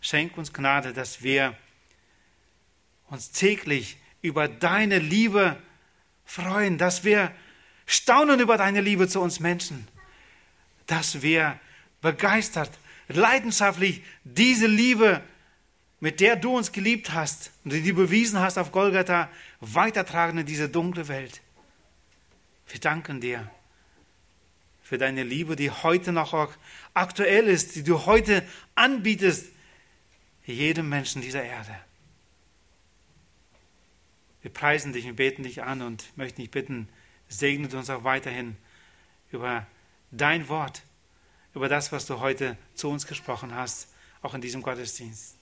schenk 0.00 0.36
uns 0.36 0.52
Gnade, 0.52 0.92
dass 0.92 1.22
wir 1.22 1.56
uns 3.08 3.30
täglich 3.30 3.96
über 4.22 4.48
deine 4.48 4.98
Liebe 4.98 5.56
freuen, 6.24 6.78
dass 6.78 7.04
wir 7.04 7.30
staunen 7.86 8.40
über 8.40 8.56
deine 8.56 8.80
Liebe 8.80 9.08
zu 9.08 9.20
uns 9.20 9.38
Menschen, 9.38 9.86
dass 10.86 11.22
wir 11.22 11.60
begeistert, 12.00 12.70
leidenschaftlich 13.08 14.02
diese 14.24 14.66
Liebe 14.66 15.22
mit 16.04 16.20
der 16.20 16.36
du 16.36 16.54
uns 16.54 16.70
geliebt 16.70 17.14
hast 17.14 17.50
und 17.64 17.72
die 17.72 17.82
du 17.82 17.94
bewiesen 17.94 18.38
hast 18.38 18.58
auf 18.58 18.72
Golgatha, 18.72 19.30
weitertragen 19.72 20.38
in 20.38 20.46
diese 20.46 20.68
dunkle 20.68 21.08
Welt. 21.08 21.40
Wir 22.68 22.80
danken 22.80 23.20
dir 23.20 23.50
für 24.82 24.98
deine 24.98 25.22
Liebe, 25.22 25.56
die 25.56 25.70
heute 25.70 26.12
noch 26.12 26.50
aktuell 26.92 27.46
ist, 27.46 27.76
die 27.76 27.82
du 27.82 28.04
heute 28.06 28.46
anbietest 28.74 29.50
jedem 30.44 30.88
Menschen 30.88 31.22
dieser 31.22 31.42
Erde. 31.42 31.74
Wir 34.42 34.52
preisen 34.52 34.92
dich 34.92 35.06
und 35.06 35.16
beten 35.16 35.42
dich 35.42 35.62
an 35.62 35.80
und 35.80 36.14
möchten 36.18 36.42
dich 36.42 36.50
bitten, 36.50 36.88
segnet 37.28 37.72
uns 37.72 37.88
auch 37.88 38.04
weiterhin 38.04 38.56
über 39.32 39.66
dein 40.10 40.48
Wort, 40.48 40.82
über 41.54 41.68
das, 41.68 41.92
was 41.92 42.04
du 42.04 42.20
heute 42.20 42.58
zu 42.74 42.90
uns 42.90 43.06
gesprochen 43.06 43.54
hast, 43.54 43.88
auch 44.20 44.34
in 44.34 44.42
diesem 44.42 44.60
Gottesdienst. 44.60 45.36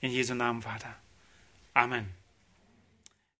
In 0.00 0.12
Jesu 0.12 0.34
Namen, 0.34 0.62
Vater. 0.62 0.94
Amen. 1.74 2.17